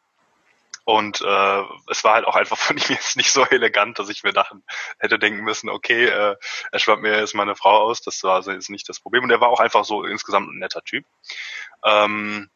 [0.85, 4.23] Und äh, es war halt auch einfach von ihm jetzt nicht so elegant, dass ich
[4.23, 4.65] mir dachten,
[4.99, 6.37] hätte denken müssen, okay, äh,
[6.73, 9.25] er schwappt mir jetzt meine Frau aus, das war also jetzt nicht das Problem.
[9.25, 11.05] Und er war auch einfach so insgesamt ein netter Typ.
[11.85, 12.49] Ähm,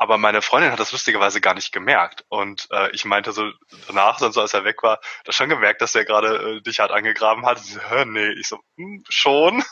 [0.00, 2.24] aber meine Freundin hat das lustigerweise gar nicht gemerkt.
[2.30, 3.50] Und äh, ich meinte so
[3.86, 6.80] danach, dann so als er weg war, da schon gemerkt, dass er gerade äh, dich
[6.80, 7.58] halt angegraben hat.
[7.58, 9.62] sie so, Hä, nee, ich so, hm, schon.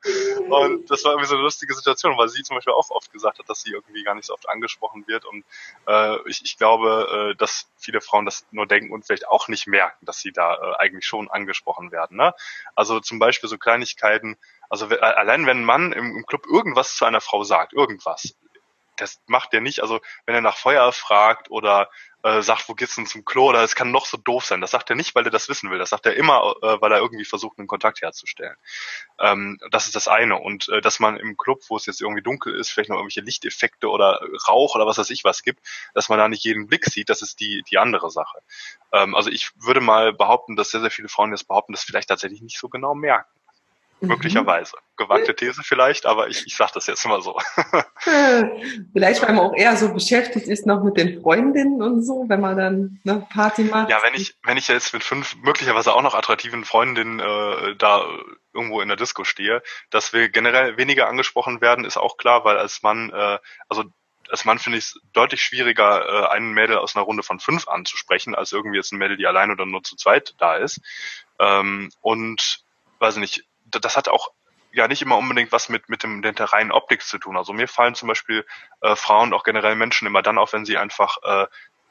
[0.48, 3.38] und das war irgendwie so eine lustige Situation, weil sie zum Beispiel auch oft gesagt
[3.38, 5.26] hat, dass sie irgendwie gar nicht so oft angesprochen wird.
[5.26, 5.44] Und
[5.86, 9.66] äh, ich, ich glaube, äh, dass viele Frauen das nur denken und vielleicht auch nicht
[9.66, 12.16] merken, dass sie da äh, eigentlich schon angesprochen werden.
[12.16, 12.32] Ne?
[12.74, 14.38] Also zum Beispiel so Kleinigkeiten,
[14.70, 18.34] also allein wenn ein Mann im, im Club irgendwas zu einer Frau sagt, irgendwas,
[18.96, 19.80] das macht er nicht.
[19.80, 21.88] Also wenn er nach Feuer fragt oder
[22.24, 24.62] äh, sagt, wo geht's denn zum Klo, oder es kann noch so doof sein.
[24.62, 25.78] Das sagt er nicht, weil er das wissen will.
[25.78, 28.56] Das sagt er immer, äh, weil er irgendwie versucht, einen Kontakt herzustellen.
[29.20, 30.38] Ähm, das ist das eine.
[30.38, 33.20] Und äh, dass man im Club, wo es jetzt irgendwie dunkel ist, vielleicht noch irgendwelche
[33.20, 35.60] Lichteffekte oder Rauch oder was weiß ich was gibt,
[35.92, 38.38] dass man da nicht jeden Blick sieht, das ist die, die andere Sache.
[38.92, 42.08] Ähm, also ich würde mal behaupten, dass sehr, sehr viele Frauen jetzt behaupten, das vielleicht
[42.08, 43.28] tatsächlich nicht so genau merken.
[44.00, 44.08] Mhm.
[44.08, 44.76] Möglicherweise.
[44.96, 47.38] Gewagte These vielleicht, aber ich, ich sage das jetzt mal so.
[48.92, 52.40] vielleicht, weil man auch eher so beschäftigt ist noch mit den Freundinnen und so, wenn
[52.40, 53.90] man dann eine Party macht.
[53.90, 58.06] Ja, wenn ich, wenn ich jetzt mit fünf möglicherweise auch noch attraktiven Freundinnen äh, da
[58.52, 62.56] irgendwo in der Disco stehe, dass wir generell weniger angesprochen werden, ist auch klar, weil
[62.56, 63.84] als Mann, äh, also
[64.30, 67.68] als Mann finde ich es deutlich schwieriger, äh, einen Mädel aus einer Runde von fünf
[67.68, 70.80] anzusprechen, als irgendwie jetzt ein Mädel, die allein oder nur zu zweit da ist.
[71.38, 72.64] Ähm, und
[73.00, 73.44] weiß nicht,
[73.78, 74.32] das hat auch
[74.72, 77.36] ja nicht immer unbedingt was mit, mit dem, der reinen Optik zu tun.
[77.36, 78.44] Also mir fallen zum Beispiel
[78.80, 81.46] äh, Frauen, auch generell Menschen immer dann auf, wenn sie einfach äh,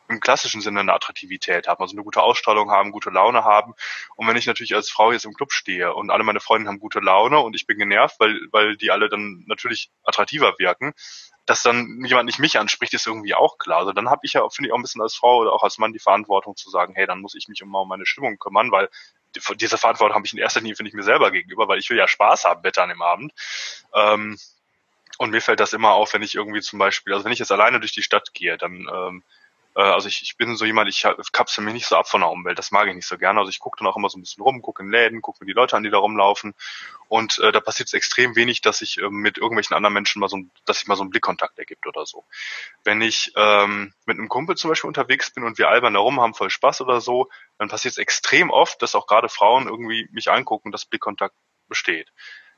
[0.09, 3.73] im klassischen Sinne eine Attraktivität haben, also eine gute Ausstrahlung haben, gute Laune haben.
[4.15, 6.79] Und wenn ich natürlich als Frau jetzt im Club stehe und alle meine Freunde haben
[6.79, 10.93] gute Laune und ich bin genervt, weil, weil die alle dann natürlich attraktiver wirken,
[11.45, 13.79] dass dann jemand nicht mich anspricht, ist irgendwie auch klar.
[13.79, 15.77] Also dann habe ich ja, finde ich, auch ein bisschen als Frau oder auch als
[15.77, 18.89] Mann die Verantwortung zu sagen, hey, dann muss ich mich um meine Stimmung kümmern, weil
[19.55, 21.97] diese Verantwortung habe ich in erster Linie, finde ich, mir selber gegenüber, weil ich will
[21.97, 23.33] ja Spaß haben mit an dem Abend.
[23.93, 24.37] Ähm,
[25.17, 27.51] und mir fällt das immer auf, wenn ich irgendwie zum Beispiel, also wenn ich jetzt
[27.51, 29.42] alleine durch die Stadt gehe, dann ähm, äh,
[29.81, 32.59] also ich, ich bin so jemand, ich kapsel mich nicht so ab von der Umwelt,
[32.59, 33.39] das mag ich nicht so gerne.
[33.39, 35.47] Also ich gucke dann auch immer so ein bisschen rum, gucke in Läden, gucke mir
[35.47, 36.53] die Leute an, die da rumlaufen.
[37.07, 40.29] Und äh, da passiert es extrem wenig, dass ich äh, mit irgendwelchen anderen Menschen mal
[40.29, 42.25] so, dass sich mal so ein Blickkontakt ergibt oder so.
[42.83, 46.21] Wenn ich ähm, mit einem Kumpel zum Beispiel unterwegs bin und wir albern da rum,
[46.21, 50.07] haben voll Spaß oder so, dann passiert es extrem oft, dass auch gerade Frauen irgendwie
[50.11, 51.35] mich angucken, dass Blickkontakt
[51.67, 52.11] besteht.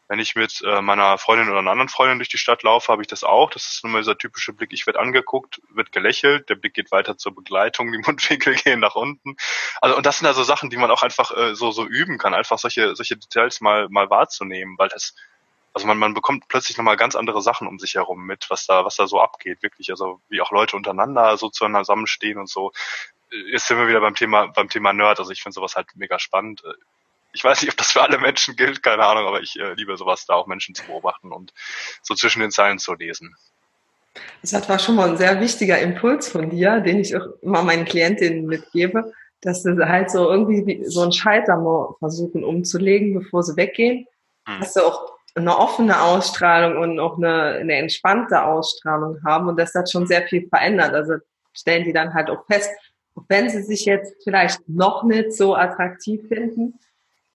[0.08, 3.02] Wenn ich mit äh, meiner Freundin oder einer anderen Freundin durch die Stadt laufe, habe
[3.02, 3.50] ich das auch.
[3.50, 6.92] Das ist nun mal dieser typische Blick, ich werde angeguckt, wird gelächelt, der Blick geht
[6.92, 9.36] weiter zur Begleitung, die Mundwinkel gehen nach unten.
[9.82, 12.34] Also und das sind also Sachen, die man auch einfach äh, so so üben kann,
[12.34, 15.16] einfach solche solche Details mal mal wahrzunehmen, weil das
[15.76, 18.86] also man, man bekommt plötzlich nochmal ganz andere Sachen um sich herum mit, was da,
[18.86, 19.90] was da so abgeht, wirklich.
[19.92, 22.72] Also wie auch Leute untereinander so zusammenstehen und so.
[23.52, 25.20] Jetzt sind wir wieder beim Thema, beim Thema Nerd.
[25.20, 26.64] Also ich finde sowas halt mega spannend
[27.36, 29.96] ich weiß nicht, ob das für alle Menschen gilt, keine Ahnung, aber ich äh, liebe
[29.98, 31.54] sowas, da auch Menschen zu beobachten und
[32.02, 33.36] so zwischen den Zeilen zu lesen.
[34.42, 37.84] Das war schon mal ein sehr wichtiger Impuls von dir, den ich auch immer meinen
[37.84, 43.58] Klientinnen mitgebe, dass sie halt so irgendwie so einen Schalter mal versuchen umzulegen, bevor sie
[43.58, 44.08] weggehen.
[44.48, 44.62] Hm.
[44.62, 49.76] Dass sie auch eine offene Ausstrahlung und auch eine, eine entspannte Ausstrahlung haben und das
[49.76, 50.94] hat schon sehr viel verändert.
[50.94, 51.16] Also
[51.52, 52.70] stellen die dann halt auch fest,
[53.28, 56.80] wenn sie sich jetzt vielleicht noch nicht so attraktiv finden,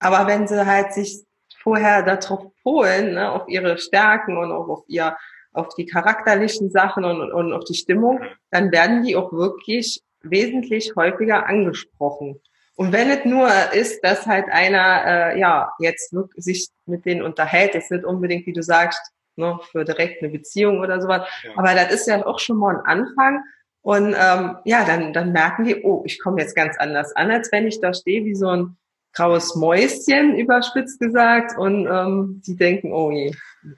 [0.01, 1.23] aber wenn sie halt sich
[1.61, 5.15] vorher darauf polen, ne, auf ihre Stärken und auch auf ihr,
[5.53, 10.93] auf die charakterlichen Sachen und, und auf die Stimmung, dann werden die auch wirklich wesentlich
[10.95, 12.41] häufiger angesprochen.
[12.75, 17.21] Und wenn es nur ist, dass halt einer äh, ja jetzt wirklich sich mit denen
[17.21, 18.99] unterhält, ist nicht unbedingt, wie du sagst,
[19.35, 21.27] ne, für direkt eine Beziehung oder sowas.
[21.43, 21.51] Ja.
[21.57, 23.43] Aber das ist ja auch schon mal ein Anfang.
[23.83, 27.51] Und ähm, ja, dann, dann merken die, oh, ich komme jetzt ganz anders an, als
[27.51, 28.77] wenn ich da stehe wie so ein
[29.13, 33.33] graues Mäuschen, überspitzt gesagt, und ähm, die denken, oh je,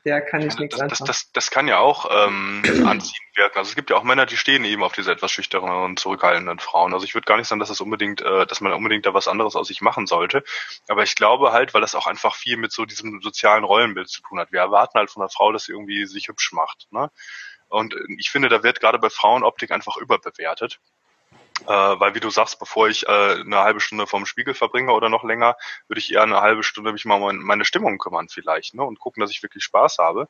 [0.06, 3.58] der kann ich nichts das, das, das, das kann ja auch ähm, anziehend wirken.
[3.58, 6.60] Also es gibt ja auch Männer, die stehen eben auf diese etwas schüchternen und zurückhaltenden
[6.60, 6.94] Frauen.
[6.94, 9.28] Also ich würde gar nicht sagen, dass das unbedingt, äh, dass man unbedingt da was
[9.28, 10.44] anderes aus sich machen sollte.
[10.88, 14.22] Aber ich glaube halt, weil das auch einfach viel mit so diesem sozialen Rollenbild zu
[14.22, 14.52] tun hat.
[14.52, 16.88] Wir erwarten halt von einer Frau, dass sie irgendwie sich hübsch macht.
[16.92, 17.10] Ne?
[17.68, 20.80] Und ich finde, da wird gerade bei Frauenoptik einfach überbewertet.
[21.62, 25.10] Äh, weil wie du sagst, bevor ich äh, eine halbe Stunde vorm Spiegel verbringe oder
[25.10, 25.56] noch länger,
[25.88, 28.84] würde ich eher eine halbe Stunde mich mal um meine Stimmung kümmern vielleicht ne?
[28.84, 30.28] und gucken, dass ich wirklich Spaß habe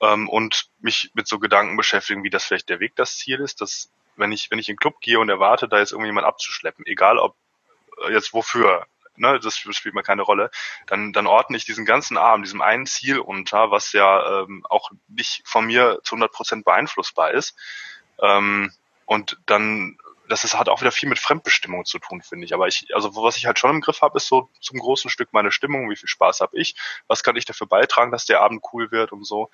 [0.00, 3.60] ähm, und mich mit so Gedanken beschäftigen, wie das vielleicht der Weg das Ziel ist,
[3.60, 6.86] dass wenn ich wenn ich in den Club gehe und erwarte, da jetzt irgendjemand abzuschleppen,
[6.86, 7.36] egal ob
[8.06, 10.50] äh, jetzt wofür, ne, das spielt mir keine Rolle,
[10.86, 14.90] dann, dann ordne ich diesen ganzen Abend, diesem einen Ziel unter, was ja ähm, auch
[15.08, 17.56] nicht von mir zu 100 Prozent beeinflussbar ist.
[18.20, 18.72] Ähm,
[19.06, 19.98] und dann
[20.28, 22.54] das ist, hat auch wieder viel mit Fremdbestimmung zu tun, finde ich.
[22.54, 25.32] Aber ich, also was ich halt schon im Griff habe, ist so zum großen Stück
[25.32, 26.74] meine Stimmung, wie viel Spaß habe ich,
[27.06, 29.50] was kann ich dafür beitragen, dass der Abend cool wird und so.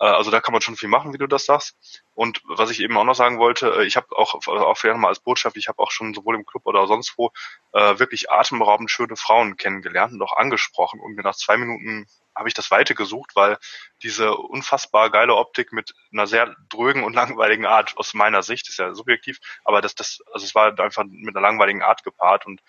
[0.00, 1.76] Äh, also da kann man schon viel machen, wie du das sagst.
[2.14, 5.10] Und was ich eben auch noch sagen wollte, äh, ich habe auch, auch vielleicht nochmal
[5.10, 7.30] als Botschaft, ich habe auch schon sowohl im Club oder sonst wo
[7.72, 12.06] äh, wirklich atemberaubend schöne Frauen kennengelernt und auch angesprochen und mir nach zwei Minuten
[12.38, 13.58] habe ich das Weite gesucht, weil
[14.02, 18.78] diese unfassbar geile Optik mit einer sehr drögen und langweiligen Art aus meiner Sicht ist
[18.78, 22.62] ja subjektiv, aber das, das, also es war einfach mit einer langweiligen Art gepaart und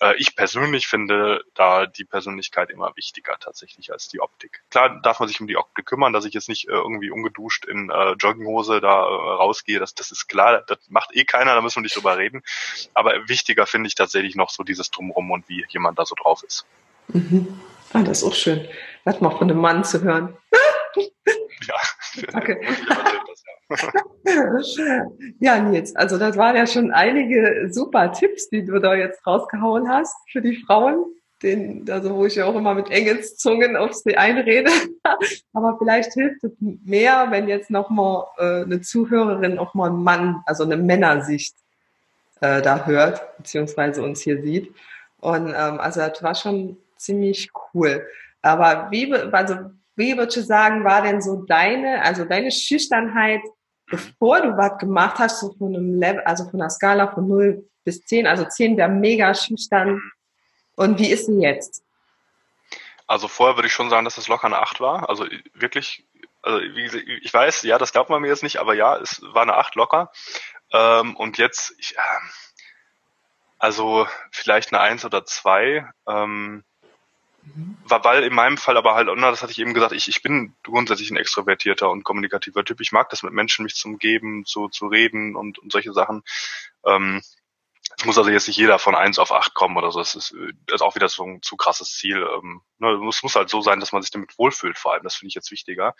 [0.00, 4.62] äh, ich persönlich finde da die Persönlichkeit immer wichtiger tatsächlich als die Optik.
[4.70, 7.64] Klar darf man sich um die Optik kümmern, dass ich jetzt nicht äh, irgendwie ungeduscht
[7.64, 11.60] in äh, Jogginghose da äh, rausgehe, das, das ist klar, das macht eh keiner, da
[11.60, 12.42] müssen wir nicht drüber reden.
[12.94, 16.42] Aber wichtiger finde ich tatsächlich noch so dieses Drumrum und wie jemand da so drauf
[16.42, 16.66] ist.
[17.08, 17.60] Mhm.
[17.92, 18.68] Ah, das ist auch schön.
[19.06, 20.36] Das mal von einem Mann zu hören.
[20.96, 21.76] ja,
[22.34, 22.58] okay.
[25.38, 29.88] ja, Nils, also das waren ja schon einige super Tipps, die du da jetzt rausgehauen
[29.88, 31.04] hast für die Frauen,
[31.44, 34.72] den, also wo ich ja auch immer mit Engelszungen auf sie einrede.
[35.52, 40.42] Aber vielleicht hilft es mehr, wenn jetzt nochmal äh, eine Zuhörerin auch mal einen Mann,
[40.46, 41.54] also eine Männersicht
[42.40, 44.74] äh, da hört, beziehungsweise uns hier sieht.
[45.20, 48.04] Und ähm, also das war schon ziemlich cool.
[48.46, 49.56] Aber wie, also,
[49.96, 53.40] wie würdest du sagen, war denn so deine, also deine Schüchternheit,
[53.86, 57.68] bevor du was gemacht hast, so von einem Level, also von einer Skala von 0
[57.84, 60.00] bis 10, also 10 wäre mega schüchtern.
[60.76, 61.82] Und wie ist sie jetzt?
[63.08, 65.08] Also vorher würde ich schon sagen, dass es locker eine 8 war.
[65.08, 66.06] Also wirklich,
[66.42, 69.56] also ich weiß, ja, das glaubt man mir jetzt nicht, aber ja, es war eine
[69.56, 70.12] 8 locker.
[70.72, 72.00] Ähm, und jetzt, ich, äh,
[73.58, 75.88] also vielleicht eine 1 oder 2.
[76.06, 76.64] Ähm,
[77.54, 77.76] Mhm.
[77.84, 81.10] Weil in meinem Fall aber halt, das hatte ich eben gesagt, ich, ich bin grundsätzlich
[81.10, 82.80] ein extrovertierter und kommunikativer Typ.
[82.80, 86.22] Ich mag das mit Menschen, mich zu umgeben, zu, zu reden und, und solche Sachen.
[86.84, 87.22] Ähm,
[87.98, 90.00] es muss also jetzt nicht jeder von eins auf acht kommen oder so.
[90.00, 90.34] Das ist,
[90.66, 92.16] das ist auch wieder so ein zu krasses Ziel.
[92.16, 95.04] Ähm, ne, es muss halt so sein, dass man sich damit wohlfühlt, vor allem.
[95.04, 95.94] Das finde ich jetzt wichtiger.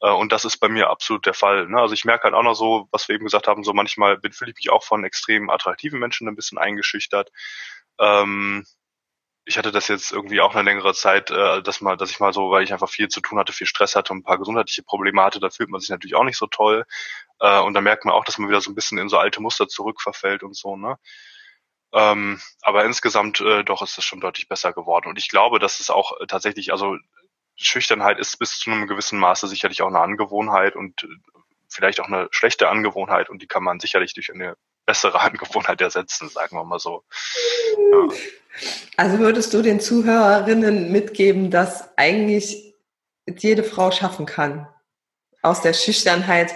[0.00, 1.68] Äh, und das ist bei mir absolut der Fall.
[1.68, 1.78] Ne?
[1.78, 4.50] Also ich merke halt auch noch so, was wir eben gesagt haben, so manchmal fühle
[4.50, 7.30] ich mich auch von extrem attraktiven Menschen ein bisschen eingeschüchtert.
[7.98, 8.64] Ähm,
[9.46, 12.32] ich hatte das jetzt irgendwie auch eine längere Zeit, äh, dass mal, dass ich mal
[12.32, 14.82] so, weil ich einfach viel zu tun hatte, viel Stress hatte und ein paar gesundheitliche
[14.82, 16.84] Probleme hatte, da fühlt man sich natürlich auch nicht so toll.
[17.38, 19.40] Äh, und da merkt man auch, dass man wieder so ein bisschen in so alte
[19.40, 20.98] Muster zurückverfällt und so, ne?
[21.92, 25.08] Ähm, aber insgesamt äh, doch ist es schon deutlich besser geworden.
[25.08, 26.96] Und ich glaube, dass es auch äh, tatsächlich, also
[27.56, 31.06] Schüchternheit ist bis zu einem gewissen Maße sicherlich auch eine Angewohnheit und äh,
[31.68, 34.56] vielleicht auch eine schlechte Angewohnheit und die kann man sicherlich durch eine
[34.86, 37.04] bessere Angewohnheit ersetzen, sagen wir mal so.
[37.76, 38.08] Ja.
[38.96, 42.74] Also würdest du den Zuhörerinnen mitgeben, dass eigentlich
[43.26, 44.68] jede Frau schaffen kann,
[45.42, 46.54] aus der Schüchternheit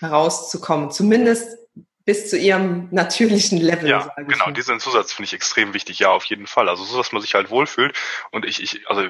[0.00, 1.58] herauszukommen, zumindest
[2.04, 3.88] bis zu ihrem natürlichen Level.
[3.88, 6.68] Ja, genau, diesen Zusatz finde ich extrem wichtig, ja, auf jeden Fall.
[6.68, 7.96] Also so, dass man sich halt wohlfühlt.
[8.30, 9.06] Und ich, ich, also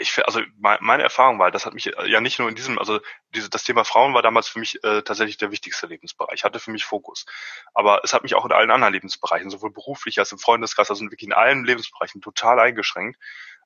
[0.00, 3.00] ich, also meine Erfahrung war, das hat mich äh, ja nicht nur in diesem, also
[3.34, 6.70] diese, das Thema Frauen war damals für mich äh, tatsächlich der wichtigste Lebensbereich, hatte für
[6.70, 7.26] mich Fokus.
[7.74, 11.04] Aber es hat mich auch in allen anderen Lebensbereichen, sowohl beruflich als im Freundeskreis, also
[11.04, 13.18] wirklich in allen Lebensbereichen total eingeschränkt.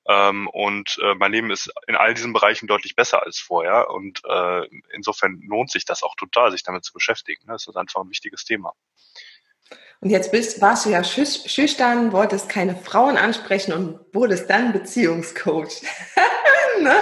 [0.07, 3.91] Ähm, und äh, mein Leben ist in all diesen Bereichen deutlich besser als vorher.
[3.91, 7.47] Und äh, insofern lohnt sich das auch total, sich damit zu beschäftigen.
[7.47, 7.53] Ne?
[7.53, 8.75] Das ist einfach ein wichtiges Thema.
[10.01, 15.83] Und jetzt bist, warst du ja schüchtern, wolltest keine Frauen ansprechen und wurdest dann Beziehungscoach.
[16.81, 16.97] ne?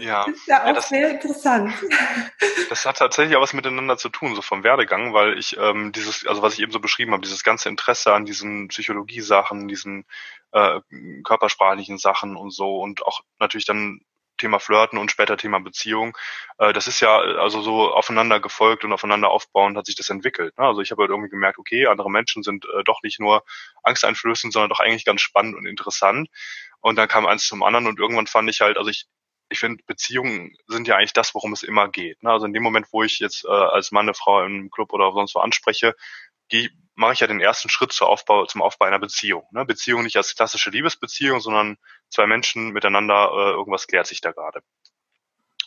[0.00, 0.24] Ja.
[0.26, 1.72] Das ist ja auch ja, das, sehr interessant.
[2.68, 6.26] Das hat tatsächlich auch was miteinander zu tun, so vom Werdegang, weil ich ähm, dieses,
[6.26, 10.04] also was ich eben so beschrieben habe, dieses ganze Interesse an diesen Psychologie-Sachen, diesen
[10.50, 10.80] äh,
[11.22, 14.00] körpersprachlichen Sachen und so und auch natürlich dann
[14.36, 16.16] Thema Flirten und später Thema Beziehung.
[16.58, 20.56] Äh, das ist ja also so aufeinander gefolgt und aufeinander aufbauend hat sich das entwickelt.
[20.58, 20.64] Ne?
[20.64, 23.44] Also ich habe halt irgendwie gemerkt, okay, andere Menschen sind äh, doch nicht nur
[23.82, 26.28] angsteinflößend, sondern doch eigentlich ganz spannend und interessant.
[26.80, 29.06] Und dann kam eins zum anderen und irgendwann fand ich halt, also ich
[29.48, 32.22] ich finde, Beziehungen sind ja eigentlich das, worum es immer geht.
[32.22, 32.30] Ne?
[32.30, 35.12] Also in dem Moment, wo ich jetzt äh, als Mann eine Frau im Club oder
[35.12, 35.94] sonst wo anspreche,
[36.94, 39.46] mache ich ja den ersten Schritt zum Aufbau, zum Aufbau einer Beziehung.
[39.52, 39.64] Ne?
[39.64, 41.76] Beziehung nicht als klassische Liebesbeziehung, sondern
[42.08, 44.62] zwei Menschen miteinander, äh, irgendwas klärt sich da gerade.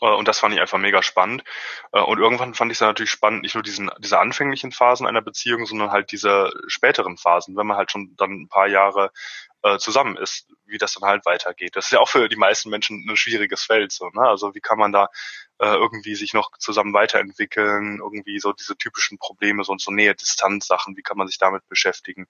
[0.01, 1.43] Äh, und das fand ich einfach mega spannend.
[1.91, 5.21] Äh, und irgendwann fand ich es natürlich spannend, nicht nur diesen, diese anfänglichen Phasen einer
[5.21, 9.11] Beziehung, sondern halt diese späteren Phasen, wenn man halt schon dann ein paar Jahre
[9.63, 11.75] äh, zusammen ist, wie das dann halt weitergeht.
[11.75, 13.91] Das ist ja auch für die meisten Menschen ein schwieriges Feld.
[13.91, 14.21] So, ne?
[14.21, 15.09] Also wie kann man da
[15.59, 21.01] äh, irgendwie sich noch zusammen weiterentwickeln, irgendwie so diese typischen Probleme, so, so Nähe-Distanz-Sachen, wie
[21.01, 22.27] kann man sich damit beschäftigen,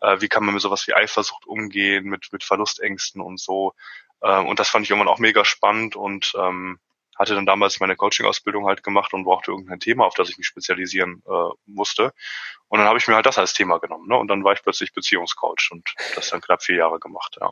[0.00, 3.74] äh, wie kann man mit sowas wie Eifersucht umgehen, mit, mit Verlustängsten und so.
[4.20, 6.80] Äh, und das fand ich irgendwann auch mega spannend und ähm,
[7.16, 10.46] hatte dann damals meine Coaching-Ausbildung halt gemacht und brauchte irgendein Thema, auf das ich mich
[10.46, 12.12] spezialisieren äh, musste.
[12.68, 14.08] Und dann habe ich mir halt das als Thema genommen.
[14.08, 14.16] Ne?
[14.16, 17.50] Und dann war ich plötzlich Beziehungscoach und das dann knapp vier Jahre gemacht, ja.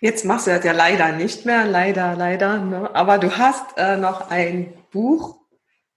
[0.00, 2.58] Jetzt machst du das ja leider nicht mehr, leider, leider.
[2.58, 2.94] Ne?
[2.94, 5.38] Aber du hast äh, noch ein Buch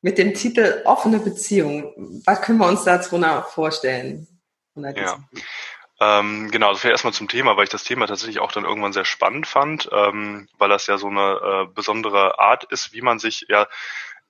[0.01, 2.21] mit dem Titel Offene Beziehung.
[2.25, 4.27] Was können wir uns darunter vorstellen?
[4.75, 5.19] Ja.
[6.01, 9.05] Ähm, genau, also erstmal zum Thema, weil ich das Thema tatsächlich auch dann irgendwann sehr
[9.05, 13.45] spannend fand, ähm, weil das ja so eine äh, besondere Art ist, wie man sich
[13.49, 13.67] ja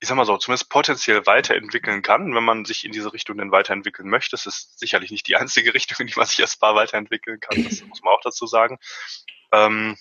[0.02, 3.52] ich sag mal so, zumindest potenziell weiterentwickeln kann, wenn man sich in diese Richtung denn
[3.52, 4.32] weiterentwickeln möchte.
[4.32, 7.62] Das ist sicherlich nicht die einzige Richtung, in die man sich als Paar weiterentwickeln kann,
[7.62, 8.78] das muss man auch dazu sagen.
[9.52, 9.96] Ähm,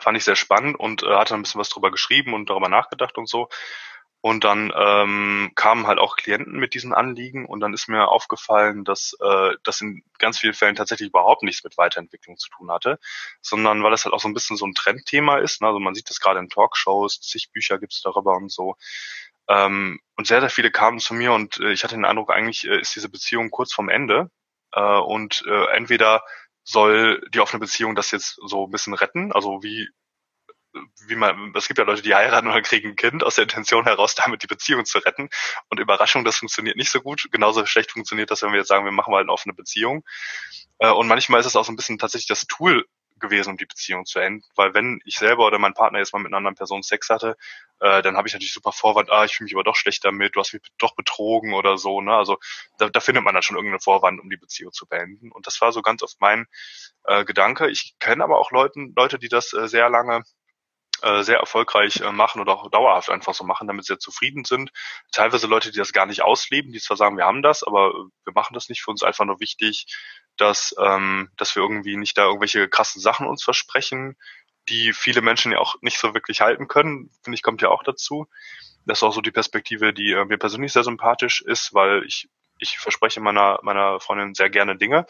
[0.00, 3.18] fand ich sehr spannend und äh, hatte ein bisschen was drüber geschrieben und darüber nachgedacht
[3.18, 3.48] und so.
[4.22, 8.84] Und dann ähm, kamen halt auch Klienten mit diesen Anliegen und dann ist mir aufgefallen,
[8.84, 12.98] dass äh, das in ganz vielen Fällen tatsächlich überhaupt nichts mit Weiterentwicklung zu tun hatte,
[13.40, 15.62] sondern weil das halt auch so ein bisschen so ein Trendthema ist.
[15.62, 15.68] Ne?
[15.68, 18.76] Also man sieht das gerade in Talkshows, zig Bücher gibt's darüber und so.
[19.48, 22.66] Ähm, und sehr, sehr viele kamen zu mir und äh, ich hatte den Eindruck, eigentlich
[22.66, 24.30] äh, ist diese Beziehung kurz vorm Ende.
[24.72, 26.22] Äh, und äh, entweder
[26.62, 29.88] soll die offene Beziehung das jetzt so ein bisschen retten, also wie
[31.06, 33.84] wie man, es gibt ja Leute, die heiraten oder kriegen ein Kind aus der Intention
[33.84, 35.28] heraus, damit die Beziehung zu retten.
[35.68, 37.28] Und Überraschung, das funktioniert nicht so gut.
[37.32, 40.04] Genauso schlecht funktioniert das, wenn wir jetzt sagen, wir machen mal eine offene Beziehung.
[40.78, 42.86] Äh, und manchmal ist es auch so ein bisschen tatsächlich das Tool
[43.20, 44.42] gewesen, um die Beziehung zu enden.
[44.56, 47.36] Weil wenn ich selber oder mein Partner jetzt mal mit einer anderen Person Sex hatte,
[47.80, 50.34] äh, dann habe ich natürlich super Vorwand, ah, ich fühle mich aber doch schlecht damit,
[50.34, 52.00] du hast mich doch betrogen oder so.
[52.00, 52.14] Ne?
[52.14, 52.38] Also
[52.78, 55.30] da, da findet man dann schon irgendeinen Vorwand, um die Beziehung zu beenden.
[55.30, 56.46] Und das war so ganz oft mein
[57.04, 57.70] äh, Gedanke.
[57.70, 60.24] Ich kenne aber auch Leuten, Leute, die das äh, sehr lange
[61.02, 64.70] äh, sehr erfolgreich äh, machen oder auch dauerhaft einfach so machen, damit sie zufrieden sind.
[65.12, 67.92] Teilweise Leute, die das gar nicht ausleben, die zwar sagen, wir haben das, aber
[68.24, 68.82] wir machen das nicht.
[68.82, 69.86] Für uns einfach nur wichtig,
[70.36, 74.16] dass, ähm, dass wir irgendwie nicht da irgendwelche krassen Sachen uns versprechen,
[74.68, 77.82] die viele Menschen ja auch nicht so wirklich halten können, finde ich, kommt ja auch
[77.82, 78.26] dazu.
[78.86, 82.28] Das ist auch so die Perspektive, die äh, mir persönlich sehr sympathisch ist, weil ich
[82.62, 85.06] ich verspreche meiner meiner Freundin sehr gerne Dinge,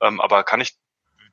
[0.00, 0.76] ähm, aber kann ich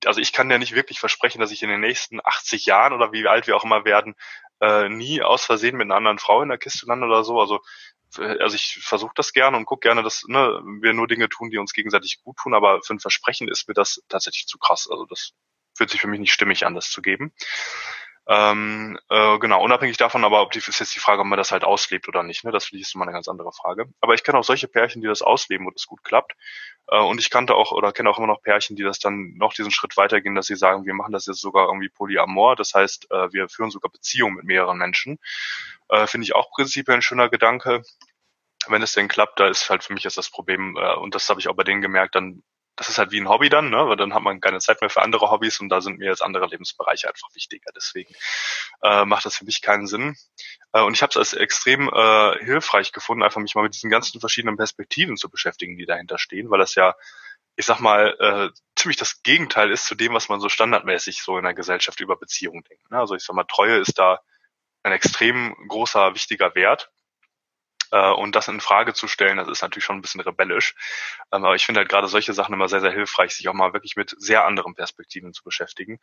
[0.05, 3.11] also ich kann ja nicht wirklich versprechen, dass ich in den nächsten 80 Jahren oder
[3.11, 4.15] wie alt wir auch immer werden,
[4.61, 7.39] äh, nie aus Versehen mit einer anderen Frau in der Kiste lande oder so.
[7.39, 7.61] Also
[8.17, 11.49] äh, also ich versuche das gerne und gucke gerne, dass ne, wir nur Dinge tun,
[11.49, 14.87] die uns gegenseitig gut tun, aber für ein Versprechen ist mir das tatsächlich zu krass.
[14.89, 15.31] Also das
[15.75, 17.33] fühlt sich für mich nicht stimmig an, das zu geben.
[18.27, 21.51] Ähm, äh, genau, unabhängig davon, aber ob die, ist jetzt die Frage, ob man das
[21.51, 22.43] halt auslebt oder nicht.
[22.43, 22.51] Ne?
[22.51, 23.85] Das finde ich ist immer eine ganz andere Frage.
[24.01, 26.33] Aber ich kenne auch solche Pärchen, die das ausleben, wo das gut klappt.
[26.87, 29.53] Äh, und ich kannte auch oder kenne auch immer noch Pärchen, die das dann noch
[29.53, 32.55] diesen Schritt weitergehen, dass sie sagen, wir machen das jetzt sogar irgendwie polyamor.
[32.55, 35.19] Das heißt, äh, wir führen sogar Beziehungen mit mehreren Menschen.
[35.89, 37.83] Äh, finde ich auch prinzipiell ein schöner Gedanke
[38.67, 41.29] wenn es denn klappt, da ist halt für mich jetzt das Problem, äh, und das
[41.29, 42.41] habe ich auch bei denen gemerkt, dann
[42.75, 43.87] das ist halt wie ein Hobby dann, ne?
[43.87, 46.21] weil dann hat man keine Zeit mehr für andere Hobbys und da sind mir jetzt
[46.21, 47.71] andere Lebensbereiche einfach wichtiger.
[47.75, 48.13] Deswegen
[48.83, 50.15] äh, macht das für mich keinen Sinn.
[50.73, 53.89] Äh, und ich habe es als extrem äh, hilfreich gefunden, einfach mich mal mit diesen
[53.89, 56.95] ganzen verschiedenen Perspektiven zu beschäftigen, die dahinter stehen, weil das ja,
[57.55, 61.37] ich sag mal, äh, ziemlich das Gegenteil ist zu dem, was man so standardmäßig so
[61.37, 62.91] in der Gesellschaft über Beziehungen denkt.
[62.91, 62.99] Ne?
[62.99, 64.19] Also ich sag mal, Treue ist da
[64.83, 66.91] ein extrem großer, wichtiger Wert.
[67.91, 70.75] Äh, und das in Frage zu stellen, das ist natürlich schon ein bisschen rebellisch.
[71.31, 73.73] Ähm, aber ich finde halt gerade solche Sachen immer sehr, sehr hilfreich, sich auch mal
[73.73, 75.99] wirklich mit sehr anderen Perspektiven zu beschäftigen,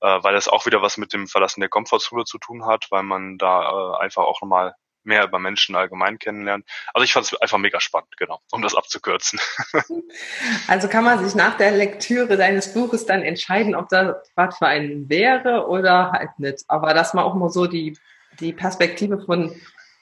[0.00, 3.02] äh, weil das auch wieder was mit dem Verlassen der Komfortzone zu tun hat, weil
[3.02, 6.66] man da äh, einfach auch nochmal mehr über Menschen allgemein kennenlernt.
[6.92, 9.38] Also ich fand es einfach mega spannend, genau, um das abzukürzen.
[10.68, 14.66] Also kann man sich nach der Lektüre deines Buches dann entscheiden, ob das was für
[14.66, 16.64] einen wäre oder halt nicht.
[16.68, 17.98] Aber dass man auch mal so die,
[18.40, 19.54] die Perspektive von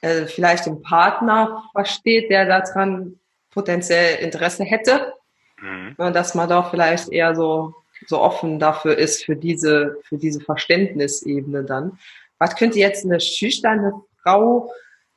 [0.03, 3.19] äh, vielleicht den Partner versteht, der daran
[3.51, 5.13] potenziell Interesse hätte,
[5.61, 5.95] mhm.
[5.97, 7.73] Dass man doch vielleicht eher so
[8.07, 11.97] so offen dafür ist für diese für diese Verständnisebene dann.
[12.37, 14.69] Was könnte jetzt eine schüchterne Frau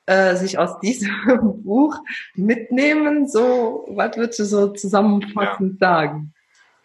[0.07, 1.96] äh, sich aus diesem Buch
[2.37, 3.29] mitnehmen?
[3.29, 5.88] So, was würdest du so zusammenfassend ja.
[5.88, 6.33] sagen?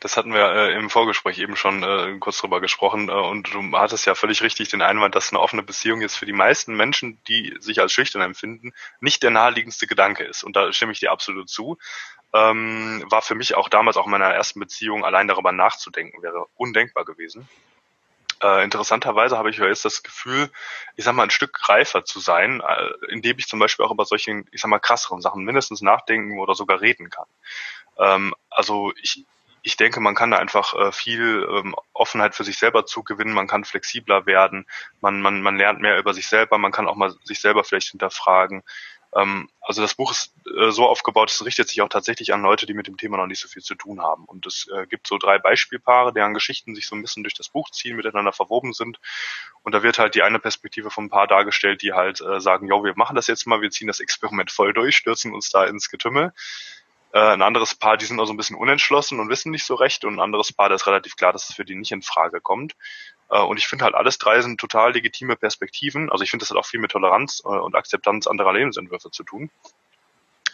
[0.02, 3.78] Das hatten wir äh, im Vorgespräch eben schon äh, kurz drüber gesprochen äh, und du
[3.78, 7.20] hattest ja völlig richtig den Einwand, dass eine offene Beziehung jetzt für die meisten Menschen,
[7.28, 10.44] die sich als schüchtern empfinden, nicht der naheliegendste Gedanke ist.
[10.44, 11.78] Und da stimme ich dir absolut zu.
[12.34, 16.48] Ähm, war für mich auch damals auch in meiner ersten Beziehung allein darüber nachzudenken, wäre
[16.56, 17.48] undenkbar gewesen.
[18.42, 20.50] Äh, interessanterweise habe ich ja jetzt das Gefühl,
[20.96, 24.06] ich sag mal, ein Stück reifer zu sein, äh, indem ich zum Beispiel auch über
[24.06, 27.28] solche, ich sag mal, krasseren Sachen mindestens nachdenken oder sogar reden kann.
[28.00, 29.25] Ähm, also ich,
[29.64, 33.48] ich denke, man kann da einfach äh, viel ähm, Offenheit für sich selber zugewinnen, man
[33.48, 34.66] kann flexibler werden,
[35.02, 37.90] man, man, man lernt mehr über sich selber, man kann auch mal sich selber vielleicht
[37.92, 38.64] hinterfragen.
[39.14, 42.66] Ähm, also das Buch ist äh, so aufgebaut, es richtet sich auch tatsächlich an Leute,
[42.66, 44.26] die mit dem Thema noch nicht so viel zu tun haben.
[44.26, 47.50] Und es äh, gibt so drei Beispielpaare, deren Geschichten sich so ein bisschen durch das
[47.50, 49.00] Buch ziehen, miteinander verwoben sind.
[49.64, 52.84] Und da wird halt die eine Perspektive vom Paar dargestellt, die halt äh, sagen, ja,
[52.84, 55.90] wir machen das jetzt mal, wir ziehen das Experiment voll durch, stürzen uns da ins
[55.90, 56.34] Getümmel.
[57.14, 59.76] Äh, ein anderes Paar, die sind noch so ein bisschen unentschlossen und wissen nicht so
[59.76, 60.06] recht.
[60.06, 62.42] Und ein anderes Paar, da ist relativ klar, dass es für die nicht in Frage
[62.42, 62.76] kommt.
[63.30, 66.10] Äh, und ich finde halt, alles drei sind total legitime Perspektiven.
[66.10, 69.24] Also ich finde, das hat auch viel mit Toleranz äh, und Akzeptanz anderer Lebensentwürfe zu
[69.24, 69.50] tun.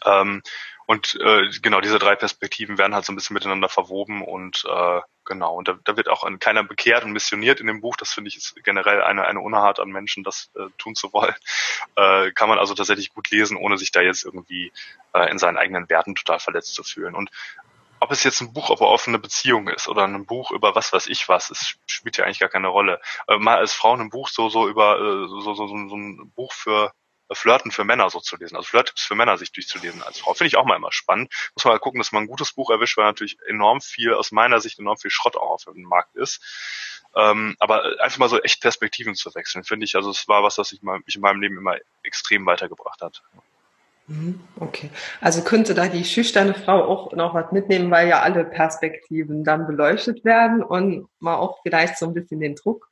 [0.08, 0.42] Ähm,
[0.88, 5.02] und äh, genau diese drei Perspektiven werden halt so ein bisschen miteinander verwoben und äh,
[5.26, 7.98] genau, und da, da wird auch keiner bekehrt und missioniert in dem Buch.
[7.98, 11.36] Das finde ich ist generell eine, eine Unerhart an Menschen, das äh, tun zu wollen.
[11.96, 14.72] Äh, kann man also tatsächlich gut lesen, ohne sich da jetzt irgendwie
[15.14, 17.16] äh, in seinen eigenen Werten total verletzt zu fühlen.
[17.16, 17.32] Und
[18.00, 21.08] ob es jetzt ein Buch über offene Beziehung ist oder ein Buch über was weiß
[21.08, 23.02] ich was, es spielt ja eigentlich gar keine Rolle.
[23.28, 26.32] Äh, mal als Frau ein Buch so so über äh, so, so, so, so ein
[26.36, 26.92] Buch für
[27.32, 30.34] Flirten für Männer so zu lesen, also Flirttipps für Männer sich durchzulesen als Frau.
[30.34, 31.32] Finde ich auch mal immer spannend.
[31.56, 34.32] Muss man mal gucken, dass man ein gutes Buch erwischt, weil natürlich enorm viel, aus
[34.32, 36.42] meiner Sicht enorm viel Schrott auch auf dem Markt ist.
[37.16, 40.58] Ähm, aber einfach mal so echt Perspektiven zu wechseln, finde ich, also es war was,
[40.58, 43.24] was ich mich in meinem Leben immer extrem weitergebracht hat.
[44.08, 44.90] Mhm, okay.
[45.20, 49.68] Also könnte da die schüchterne Frau auch noch was mitnehmen, weil ja alle Perspektiven dann
[49.68, 52.90] beleuchtet werden und man auch vielleicht so ein bisschen den Druck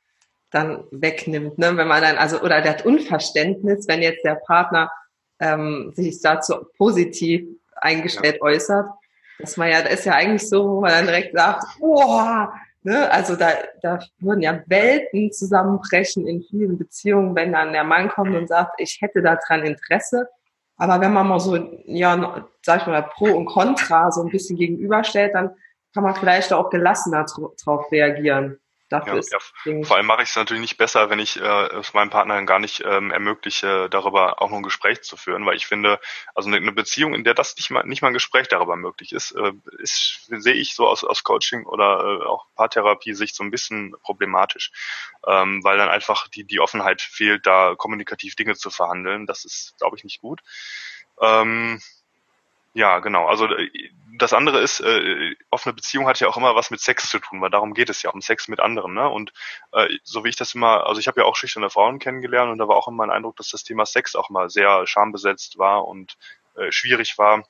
[0.50, 1.76] dann wegnimmt, ne?
[1.76, 4.90] wenn man dann, also, oder das Unverständnis, wenn jetzt der Partner
[5.40, 8.42] ähm, sich dazu positiv eingestellt ja.
[8.42, 8.86] äußert,
[9.38, 13.10] dass man ja, das ist ja eigentlich so, wo man dann direkt sagt, boah, ne?
[13.10, 13.50] also da,
[13.82, 18.80] da würden ja Welten zusammenbrechen in vielen Beziehungen, wenn dann der Mann kommt und sagt,
[18.80, 20.28] ich hätte daran Interesse,
[20.78, 24.56] aber wenn man mal so, ja, sag ich mal, Pro und Contra so ein bisschen
[24.58, 25.50] gegenüberstellt, dann
[25.94, 28.58] kann man vielleicht auch gelassener drauf reagieren.
[28.88, 29.84] Dafür ja, ist ja.
[29.84, 32.60] Vor allem mache ich es natürlich nicht besser, wenn ich äh, es meinem Partner gar
[32.60, 35.98] nicht ähm, ermögliche, darüber auch noch ein Gespräch zu führen, weil ich finde,
[36.36, 39.12] also eine, eine Beziehung, in der das nicht mal nicht mal ein Gespräch darüber möglich
[39.12, 43.50] ist, äh, ist sehe ich so aus, aus Coaching oder äh, auch Paartherapie-Sicht so ein
[43.50, 44.70] bisschen problematisch,
[45.26, 49.26] ähm, weil dann einfach die die Offenheit fehlt, da kommunikativ Dinge zu verhandeln.
[49.26, 50.42] Das ist, glaube ich, nicht gut.
[51.20, 51.80] Ähm,
[52.76, 53.26] ja, genau.
[53.26, 53.70] Also äh,
[54.18, 57.40] das andere ist, äh, offene Beziehung hat ja auch immer was mit Sex zu tun,
[57.40, 58.92] weil darum geht es ja, um Sex mit anderen.
[58.92, 59.08] Ne?
[59.08, 59.32] Und
[59.72, 62.58] äh, so wie ich das immer, also ich habe ja auch schüchterne Frauen kennengelernt und
[62.58, 65.88] da war auch immer mein Eindruck, dass das Thema Sex auch mal sehr schambesetzt war
[65.88, 66.18] und
[66.54, 67.44] äh, schwierig war.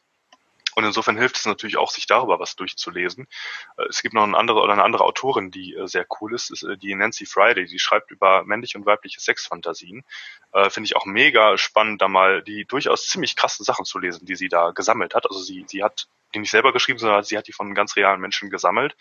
[0.76, 3.26] Und insofern hilft es natürlich auch, sich darüber was durchzulesen.
[3.78, 6.50] Äh, es gibt noch eine andere oder eine andere Autorin, die äh, sehr cool ist,
[6.50, 10.04] ist äh, die Nancy Friday, die schreibt über männliche und weibliche Sexfantasien.
[10.70, 14.36] Finde ich auch mega spannend, da mal die durchaus ziemlich krassen Sachen zu lesen, die
[14.36, 15.26] sie da gesammelt hat.
[15.26, 18.20] Also sie, sie hat die nicht selber geschrieben, sondern sie hat die von ganz realen
[18.20, 18.96] Menschen gesammelt.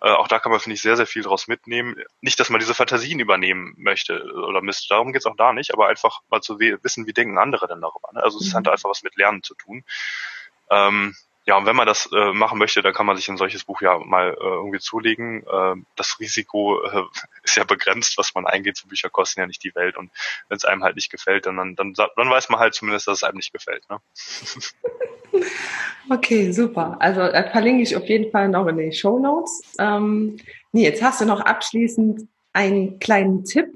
[0.00, 1.96] Äh, auch da kann man, finde ich, sehr, sehr viel draus mitnehmen.
[2.20, 5.88] Nicht, dass man diese Fantasien übernehmen möchte oder müsste, darum geht's auch da nicht, aber
[5.88, 8.12] einfach mal zu wissen, wie denken andere denn darüber.
[8.12, 8.22] Ne?
[8.22, 8.58] Also es mhm.
[8.58, 9.84] hat einfach was mit Lernen zu tun.
[10.70, 11.14] Ähm,
[11.48, 13.80] ja, und wenn man das äh, machen möchte, dann kann man sich ein solches Buch
[13.80, 15.46] ja mal äh, irgendwie zulegen.
[15.46, 17.04] Äh, das Risiko äh,
[17.42, 18.76] ist ja begrenzt, was man eingeht.
[18.76, 19.96] So Bücher kosten ja nicht die Welt.
[19.96, 20.10] Und
[20.48, 23.18] wenn es einem halt nicht gefällt, dann, dann, dann, dann weiß man halt zumindest, dass
[23.18, 23.82] es einem nicht gefällt.
[23.88, 23.98] Ne?
[26.10, 26.96] Okay, super.
[27.00, 29.60] Also äh, verlinke ich auf jeden Fall noch in den Show Notes.
[29.78, 30.38] Ähm,
[30.72, 33.66] nee, jetzt hast du noch abschließend einen kleinen Tipp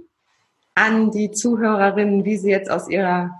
[0.74, 3.30] an die Zuhörerinnen, wie sie jetzt aus ihrer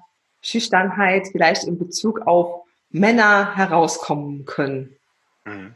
[0.42, 2.61] Schüchternheit vielleicht in Bezug auf
[2.92, 4.96] Männer herauskommen können?
[5.44, 5.74] Mhm.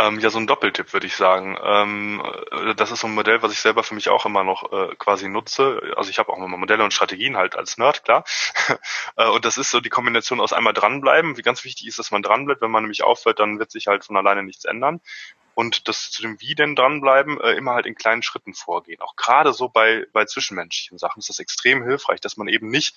[0.00, 1.58] Ähm, ja, so ein Doppeltipp würde ich sagen.
[1.62, 4.72] Ähm, äh, das ist so ein Modell, was ich selber für mich auch immer noch
[4.72, 5.92] äh, quasi nutze.
[5.96, 8.24] Also ich habe auch immer Modelle und Strategien halt als Nerd, klar.
[9.16, 11.36] äh, und das ist so die Kombination aus einmal dranbleiben.
[11.36, 12.62] Wie ganz wichtig ist, dass man dranbleibt.
[12.62, 15.00] Wenn man nämlich aufhört, dann wird sich halt von alleine nichts ändern.
[15.54, 19.02] Und das zu dem Wie denn dranbleiben, äh, immer halt in kleinen Schritten vorgehen.
[19.02, 22.94] Auch gerade so bei, bei zwischenmenschlichen Sachen ist das extrem hilfreich, dass man eben nicht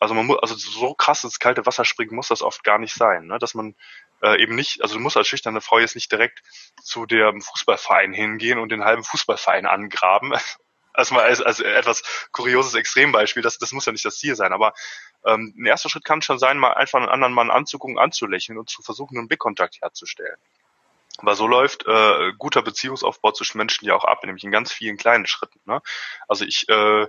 [0.00, 2.94] also man muss, also so krass ins kalte Wasser springen muss das oft gar nicht
[2.94, 3.38] sein, ne?
[3.38, 3.76] dass man
[4.22, 6.42] äh, eben nicht, also du musst als schüchterne Frau jetzt nicht direkt
[6.82, 10.32] zu dem Fußballverein hingehen und den halben Fußballverein angraben.
[10.92, 14.52] Also mal als, als etwas kurioses Extrembeispiel, das, das muss ja nicht das Ziel sein,
[14.52, 14.74] aber
[15.24, 18.68] ähm, ein erster Schritt kann schon sein, mal einfach einen anderen Mann anzugucken, anzulächeln und
[18.68, 20.36] zu versuchen, einen Blickkontakt herzustellen.
[21.18, 24.96] Aber so läuft äh, guter Beziehungsaufbau zwischen Menschen ja auch ab, nämlich in ganz vielen
[24.96, 25.60] kleinen Schritten.
[25.64, 25.80] Ne?
[26.26, 27.06] Also ich äh,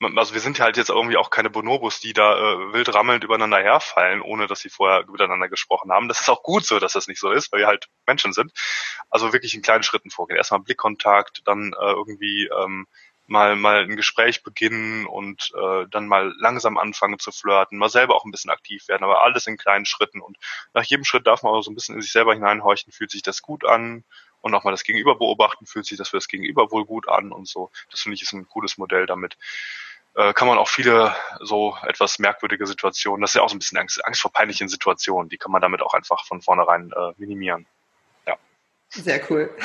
[0.00, 3.24] also wir sind ja halt jetzt irgendwie auch keine Bonobos, die da äh, wild rammelnd
[3.24, 6.08] übereinander herfallen, ohne dass sie vorher miteinander gesprochen haben.
[6.08, 8.52] Das ist auch gut so, dass das nicht so ist, weil wir halt Menschen sind.
[9.10, 10.36] Also wirklich in kleinen Schritten vorgehen.
[10.36, 12.86] Erstmal Blickkontakt, dann äh, irgendwie ähm,
[13.28, 18.14] mal mal ein Gespräch beginnen und äh, dann mal langsam anfangen zu flirten, mal selber
[18.14, 20.38] auch ein bisschen aktiv werden, aber alles in kleinen Schritten und
[20.72, 23.22] nach jedem Schritt darf man auch so ein bisschen in sich selber hineinhorchen, fühlt sich
[23.22, 24.04] das gut an
[24.40, 27.32] und auch mal das Gegenüber beobachten, fühlt sich das für das Gegenüber wohl gut an
[27.32, 27.70] und so.
[27.90, 29.36] Das finde ich ist ein cooles Modell damit
[30.18, 33.60] äh, kann man auch viele so etwas merkwürdige Situationen, das ist ja auch so ein
[33.60, 37.12] bisschen Angst, Angst vor peinlichen Situationen, die kann man damit auch einfach von vornherein äh,
[37.18, 37.66] minimieren.
[38.26, 38.36] Ja.
[38.88, 39.50] Sehr cool.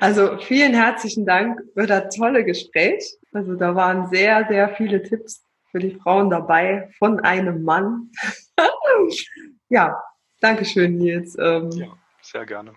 [0.00, 3.16] Also vielen herzlichen Dank für das tolle Gespräch.
[3.32, 8.10] Also da waren sehr, sehr viele Tipps für die Frauen dabei von einem Mann.
[9.70, 9.98] ja,
[10.40, 11.38] danke schön, Nils.
[11.38, 11.86] Ähm, ja,
[12.20, 12.74] sehr gerne.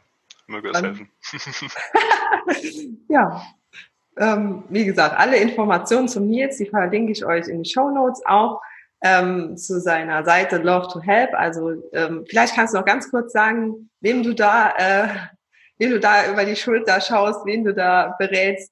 [0.48, 1.12] Möge es helfen.
[3.10, 3.42] ja,
[4.18, 8.22] ähm, wie gesagt, alle Informationen zum Nils, die verlinke ich euch in die Show Notes
[8.26, 8.62] auch
[9.04, 11.34] ähm, zu seiner Seite Love to Help.
[11.34, 15.08] Also ähm, vielleicht kannst du noch ganz kurz sagen, wem du da, äh,
[15.78, 18.72] wem du da über die Schulter schaust, wen du da berätst,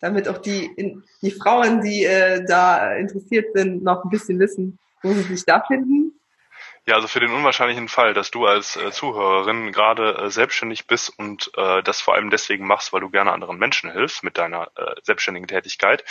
[0.00, 4.78] damit auch die in, die Frauen, die äh, da interessiert sind, noch ein bisschen wissen,
[5.02, 6.19] wo sie sich da finden.
[6.90, 11.16] Ja, also für den unwahrscheinlichen Fall, dass du als äh, Zuhörerin gerade äh, selbstständig bist
[11.16, 14.72] und äh, das vor allem deswegen machst, weil du gerne anderen Menschen hilfst mit deiner
[14.74, 16.04] äh, selbstständigen Tätigkeit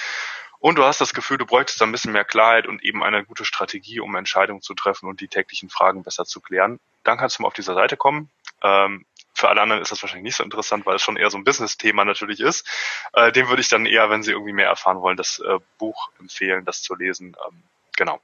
[0.60, 3.44] und du hast das Gefühl, du bräuchtest ein bisschen mehr Klarheit und eben eine gute
[3.44, 7.42] Strategie, um Entscheidungen zu treffen und die täglichen Fragen besser zu klären, dann kannst du
[7.42, 8.30] mal auf dieser Seite kommen.
[8.64, 11.38] Ähm, für alle anderen ist das wahrscheinlich nicht so interessant, weil es schon eher so
[11.38, 12.66] ein Business-Thema natürlich ist.
[13.12, 16.10] Äh, dem würde ich dann eher, wenn sie irgendwie mehr erfahren wollen, das äh, Buch
[16.22, 17.36] empfehlen, das zu lesen.
[17.50, 17.64] Ähm,
[17.98, 18.22] genau.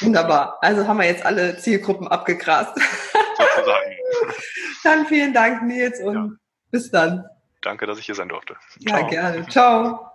[0.00, 0.58] Wunderbar.
[0.60, 2.74] Also haben wir jetzt alle Zielgruppen abgegrast.
[2.76, 3.92] Sozusagen.
[4.84, 6.28] dann vielen Dank, Nils, und ja.
[6.70, 7.24] bis dann.
[7.62, 8.56] Danke, dass ich hier sein durfte.
[8.80, 9.08] Ja, Ciao.
[9.08, 9.48] gerne.
[9.48, 10.10] Ciao.